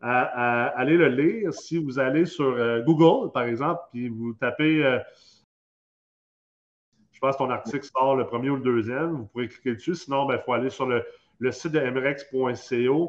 à, 0.00 0.66
aller 0.78 0.96
le 0.96 1.08
lire. 1.08 1.52
Si 1.52 1.76
vous 1.76 1.98
allez 1.98 2.24
sur 2.24 2.56
Google, 2.84 3.32
par 3.32 3.42
exemple, 3.44 3.80
puis 3.92 4.08
vous 4.08 4.32
tapez 4.34 5.00
je 7.20 7.26
pense 7.26 7.36
que 7.36 7.42
ton 7.42 7.50
article 7.50 7.84
sort 7.84 8.16
le 8.16 8.26
premier 8.26 8.48
ou 8.48 8.56
le 8.56 8.62
deuxième. 8.62 9.10
Vous 9.10 9.26
pouvez 9.26 9.48
cliquer 9.48 9.74
dessus. 9.74 9.94
Sinon, 9.94 10.24
il 10.24 10.28
ben, 10.28 10.42
faut 10.42 10.54
aller 10.54 10.70
sur 10.70 10.86
le, 10.86 11.04
site 11.52 11.72
de 11.72 11.80
mrex.co 11.80 12.40
euh, 12.40 13.06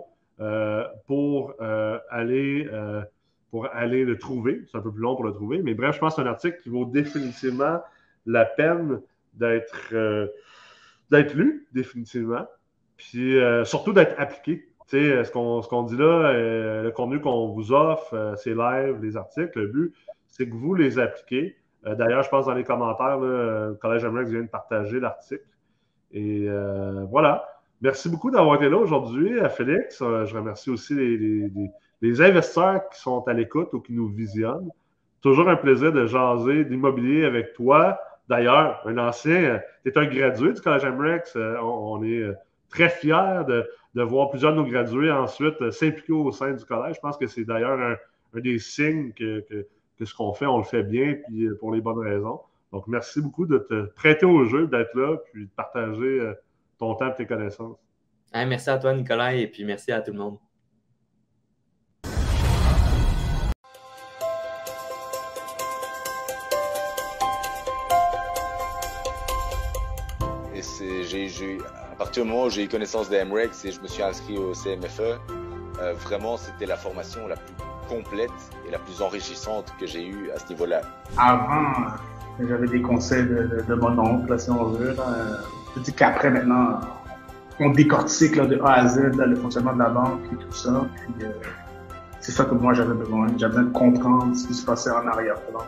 pour, 1.07 1.53
euh, 1.61 1.99
aller, 2.09 2.67
euh, 2.71 3.01
pour 3.49 3.67
aller 3.73 4.05
le 4.05 4.17
trouver. 4.17 4.63
C'est 4.71 4.77
un 4.77 4.81
peu 4.81 4.91
plus 4.91 5.01
long 5.01 5.15
pour 5.15 5.25
le 5.25 5.33
trouver. 5.33 5.61
Mais 5.61 5.73
bref, 5.73 5.95
je 5.95 5.99
pense 5.99 6.15
que 6.15 6.21
c'est 6.21 6.27
un 6.27 6.31
article 6.31 6.57
qui 6.61 6.69
vaut 6.69 6.85
définitivement 6.85 7.81
la 8.25 8.45
peine 8.45 9.01
d'être 9.33 9.93
d'être 11.09 11.33
lu, 11.33 11.67
définitivement. 11.73 12.45
Puis 12.97 13.37
surtout 13.63 13.93
d'être 13.93 14.15
appliqué. 14.19 14.67
ce 14.87 15.31
qu'on 15.31 15.83
dit 15.83 15.97
là, 15.97 16.33
le 16.83 16.91
contenu 16.91 17.19
qu'on 17.19 17.49
vous 17.49 17.71
offre, 17.73 18.35
ces 18.37 18.53
lives, 18.53 19.01
les 19.01 19.17
articles, 19.17 19.59
le 19.59 19.67
but, 19.67 19.93
c'est 20.27 20.47
que 20.47 20.53
vous 20.53 20.73
les 20.73 20.99
appliquez. 20.99 21.57
Euh, 21.85 21.95
d'ailleurs, 21.95 22.23
je 22.23 22.29
pense 22.29 22.45
dans 22.45 22.53
les 22.53 22.63
commentaires, 22.63 23.19
le 23.19 23.77
Collège 23.81 24.05
Amérique 24.05 24.29
vient 24.29 24.41
de 24.41 24.47
partager 24.47 24.99
l'article. 24.99 25.45
Et 26.11 26.45
euh, 26.47 27.05
voilà. 27.09 27.47
Merci 27.81 28.09
beaucoup 28.09 28.29
d'avoir 28.29 28.55
été 28.55 28.69
là 28.69 28.77
aujourd'hui, 28.77 29.39
à 29.39 29.49
Félix. 29.49 30.01
Euh, 30.01 30.25
je 30.25 30.35
remercie 30.35 30.69
aussi 30.69 30.93
les, 30.93 32.21
investisseurs 32.21 32.87
qui 32.89 32.99
sont 32.99 33.27
à 33.27 33.33
l'écoute 33.33 33.73
ou 33.73 33.79
qui 33.79 33.93
nous 33.93 34.07
visionnent. 34.07 34.69
Toujours 35.21 35.49
un 35.49 35.55
plaisir 35.55 35.91
de 35.91 36.05
jaser 36.05 36.65
d'immobilier 36.65 37.25
avec 37.25 37.53
toi. 37.53 37.99
D'ailleurs, 38.29 38.81
un 38.85 38.97
ancien, 38.97 39.61
tu 39.83 39.89
es 39.89 39.97
un 39.97 40.05
gradué 40.05 40.53
du 40.53 40.61
Collège 40.61 40.85
Amrex. 40.85 41.35
On, 41.35 42.03
est 42.03 42.23
très 42.69 42.89
fiers 42.89 43.41
de, 43.47 44.01
voir 44.01 44.29
plusieurs 44.29 44.53
de 44.53 44.57
nos 44.57 44.65
gradués 44.65 45.11
ensuite 45.11 45.71
s'impliquer 45.71 46.13
au 46.13 46.31
sein 46.31 46.53
du 46.53 46.65
collège. 46.65 46.95
Je 46.95 47.01
pense 47.01 47.17
que 47.17 47.27
c'est 47.27 47.43
d'ailleurs 47.43 47.79
un, 47.79 48.39
des 48.39 48.57
signes 48.57 49.11
que 49.13 49.43
ce 50.05 50.15
qu'on 50.15 50.33
fait, 50.33 50.45
on 50.45 50.57
le 50.57 50.63
fait 50.63 50.83
bien, 50.83 51.15
puis 51.27 51.45
euh, 51.45 51.57
pour 51.59 51.73
les 51.73 51.81
bonnes 51.81 51.99
raisons. 51.99 52.41
Donc, 52.71 52.87
merci 52.87 53.21
beaucoup 53.21 53.45
de 53.45 53.57
te 53.57 53.85
prêter 53.93 54.25
au 54.25 54.45
jeu, 54.45 54.67
d'être 54.67 54.93
là, 54.95 55.17
puis 55.31 55.45
de 55.45 55.49
partager 55.55 56.19
euh, 56.21 56.33
ton 56.81 56.95
temps 56.95 57.11
et 57.11 57.15
tes 57.15 57.27
connaissances. 57.27 57.77
merci 58.33 58.69
à 58.69 58.77
toi, 58.79 58.93
Nicolas, 58.93 59.35
et 59.35 59.47
puis 59.47 59.63
merci 59.63 59.91
à 59.91 60.01
tout 60.01 60.11
le 60.11 60.17
monde. 60.17 60.37
j'ai, 71.03 71.57
à 71.91 71.95
partir 71.95 72.23
du 72.23 72.29
moment 72.29 72.45
où 72.45 72.49
j'ai 72.49 72.63
eu 72.63 72.67
connaissance 72.67 73.09
des 73.09 73.23
MREX 73.23 73.63
et 73.65 73.71
je 73.71 73.79
me 73.81 73.87
suis 73.87 74.01
inscrit 74.01 74.37
au 74.37 74.53
CMFE, 74.53 75.19
euh, 75.79 75.93
vraiment, 75.93 76.37
c'était 76.37 76.65
la 76.65 76.77
formation 76.77 77.27
la 77.27 77.35
plus 77.35 77.53
complète 77.89 78.31
et 78.67 78.71
la 78.71 78.79
plus 78.79 79.01
enrichissante 79.01 79.71
que 79.79 79.85
j'ai 79.85 80.07
eue 80.07 80.31
à 80.31 80.39
ce 80.39 80.49
niveau-là. 80.49 80.81
Avant, 81.17 81.91
j'avais 82.39 82.67
des 82.67 82.81
conseils 82.81 83.23
de, 83.23 83.63
de, 83.67 83.73
mon 83.75 83.99
oncle, 83.99 84.39
si 84.39 84.49
on 84.49 84.65
veut. 84.65 84.95
Je 85.75 85.81
dis 85.81 85.93
qu'après, 85.93 86.29
maintenant, 86.29 86.79
on 87.59 87.69
décortique 87.69 88.35
de 88.35 88.59
A 88.63 88.73
à 88.73 88.87
Z 88.87 89.11
le 89.15 89.35
fonctionnement 89.35 89.73
de 89.73 89.79
la 89.79 89.89
banque 89.89 90.21
et 90.33 90.35
tout 90.35 90.51
ça. 90.51 90.69
Euh, 91.21 91.31
c'est 92.19 92.31
ça 92.31 92.45
que 92.45 92.55
moi 92.55 92.73
j'avais 92.73 92.93
besoin. 92.93 93.27
J'avais 93.37 93.55
besoin 93.55 93.63
de 93.63 93.73
comprendre 93.73 94.35
ce 94.35 94.47
qui 94.47 94.53
se 94.53 94.65
passait 94.65 94.91
en 94.91 95.07
arrière-plan. 95.07 95.61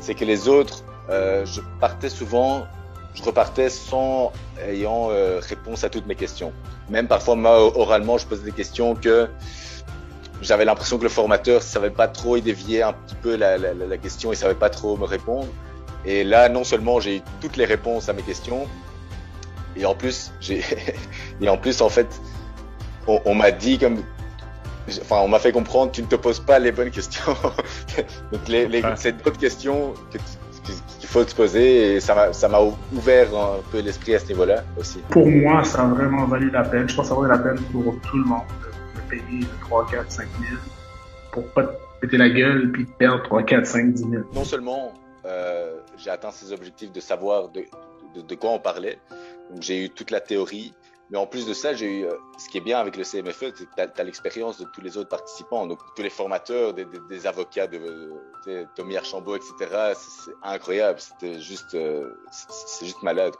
C'est 0.00 0.14
que 0.14 0.24
les 0.24 0.48
autres, 0.48 0.82
euh, 1.10 1.44
je 1.46 1.60
partais 1.80 2.08
souvent, 2.08 2.66
je 3.14 3.22
repartais 3.22 3.68
sans 3.68 4.32
ayant 4.66 5.08
euh, 5.10 5.40
réponse 5.40 5.84
à 5.84 5.90
toutes 5.90 6.06
mes 6.06 6.14
questions. 6.14 6.52
Même 6.90 7.06
parfois, 7.06 7.36
moi, 7.36 7.60
oralement, 7.78 8.18
je 8.18 8.26
posais 8.26 8.44
des 8.44 8.52
questions 8.52 8.94
que 8.94 9.28
j'avais 10.40 10.64
l'impression 10.64 10.98
que 10.98 11.02
le 11.02 11.08
formateur 11.08 11.62
savait 11.62 11.90
pas 11.90 12.08
trop, 12.08 12.36
il 12.36 12.42
déviait 12.42 12.82
un 12.82 12.92
petit 12.92 13.16
peu 13.16 13.36
la, 13.36 13.58
la, 13.58 13.98
question, 13.98 14.32
il 14.32 14.36
savait 14.36 14.54
pas 14.54 14.70
trop 14.70 14.96
me 14.96 15.04
répondre. 15.04 15.48
Et 16.04 16.22
là, 16.22 16.48
non 16.48 16.64
seulement 16.64 17.00
j'ai 17.00 17.16
eu 17.16 17.22
toutes 17.40 17.56
les 17.56 17.64
réponses 17.64 18.08
à 18.08 18.12
mes 18.12 18.22
questions, 18.22 18.66
et 19.78 19.86
en 19.86 19.94
plus, 19.94 20.32
j'ai, 20.40 20.62
et 21.40 21.48
en 21.48 21.56
plus, 21.56 21.80
en 21.80 21.88
fait, 21.88 22.20
on, 23.06 23.20
on 23.24 23.34
m'a 23.34 23.50
dit 23.50 23.78
comme, 23.78 24.02
enfin, 24.88 25.16
on 25.22 25.28
m'a 25.28 25.38
fait 25.38 25.52
comprendre, 25.52 25.92
tu 25.92 26.02
ne 26.02 26.06
te 26.06 26.16
poses 26.16 26.40
pas 26.40 26.58
les 26.58 26.72
bonnes 26.72 26.90
questions. 26.90 27.34
Donc, 28.32 28.48
les, 28.48 28.66
les, 28.66 28.82
c'est 28.96 29.22
d'autres 29.22 29.38
questions 29.38 29.94
qu'il 30.10 31.08
faut 31.08 31.26
se 31.26 31.34
poser, 31.34 31.94
et 31.94 32.00
ça 32.00 32.14
m'a, 32.14 32.32
ça 32.32 32.48
m'a 32.48 32.60
ouvert 32.92 33.34
un 33.36 33.60
peu 33.70 33.80
l'esprit 33.80 34.14
à 34.14 34.18
ce 34.18 34.26
niveau-là 34.28 34.64
aussi. 34.78 34.98
Pour 35.10 35.26
moi, 35.26 35.64
ça 35.64 35.82
a 35.82 35.86
vraiment 35.86 36.26
valu 36.26 36.50
la 36.50 36.62
peine. 36.62 36.88
Je 36.88 36.94
pense 36.94 37.06
que 37.06 37.08
ça 37.08 37.14
vaut 37.14 37.24
la 37.24 37.38
peine 37.38 37.60
pour 37.72 37.94
tout 38.00 38.16
le 38.18 38.24
monde 38.24 38.42
payer 39.08 39.40
3, 39.62 39.86
4, 39.90 40.10
5 40.10 40.28
000 40.48 40.60
pour 41.32 41.44
pas 41.48 41.64
te 41.64 41.72
péter 42.00 42.16
la 42.16 42.28
gueule 42.28 42.70
puis 42.72 42.84
perdre 42.84 43.22
3, 43.22 43.42
4, 43.42 43.66
5, 43.66 43.92
10 43.92 44.00
000. 44.10 44.12
Non 44.34 44.44
seulement 44.44 44.92
euh, 45.24 45.76
j'ai 45.96 46.10
atteint 46.10 46.30
ces 46.30 46.52
objectifs 46.52 46.92
de 46.92 47.00
savoir 47.00 47.48
de, 47.48 47.64
de, 48.14 48.22
de 48.22 48.34
quoi 48.34 48.50
on 48.50 48.58
parlait, 48.58 48.98
j'ai 49.60 49.84
eu 49.84 49.90
toute 49.90 50.10
la 50.10 50.20
théorie, 50.20 50.74
mais 51.10 51.18
en 51.18 51.26
plus 51.26 51.46
de 51.46 51.54
ça, 51.54 51.72
j'ai 51.72 52.00
eu, 52.00 52.04
euh, 52.04 52.14
ce 52.38 52.48
qui 52.48 52.58
est 52.58 52.62
bien 52.62 52.78
avec 52.78 52.96
le 52.96 53.04
CMFE, 53.04 53.54
c'est 53.56 53.64
que 53.66 53.74
tu 53.74 54.00
as, 54.00 54.04
l'expérience 54.04 54.58
de 54.58 54.66
tous 54.74 54.82
les 54.82 54.98
autres 54.98 55.08
participants, 55.08 55.66
donc 55.66 55.78
tous 55.96 56.02
les 56.02 56.10
formateurs, 56.10 56.74
des, 56.74 57.26
avocats, 57.26 57.66
de, 57.66 58.12
Tommy 58.74 58.96
Archambault, 58.96 59.36
etc. 59.36 59.94
C'est 59.94 60.32
incroyable, 60.42 61.00
c'était 61.00 61.40
juste, 61.40 61.74
euh, 61.74 62.12
c'est 62.30 62.86
juste 62.86 63.02
malade. 63.02 63.34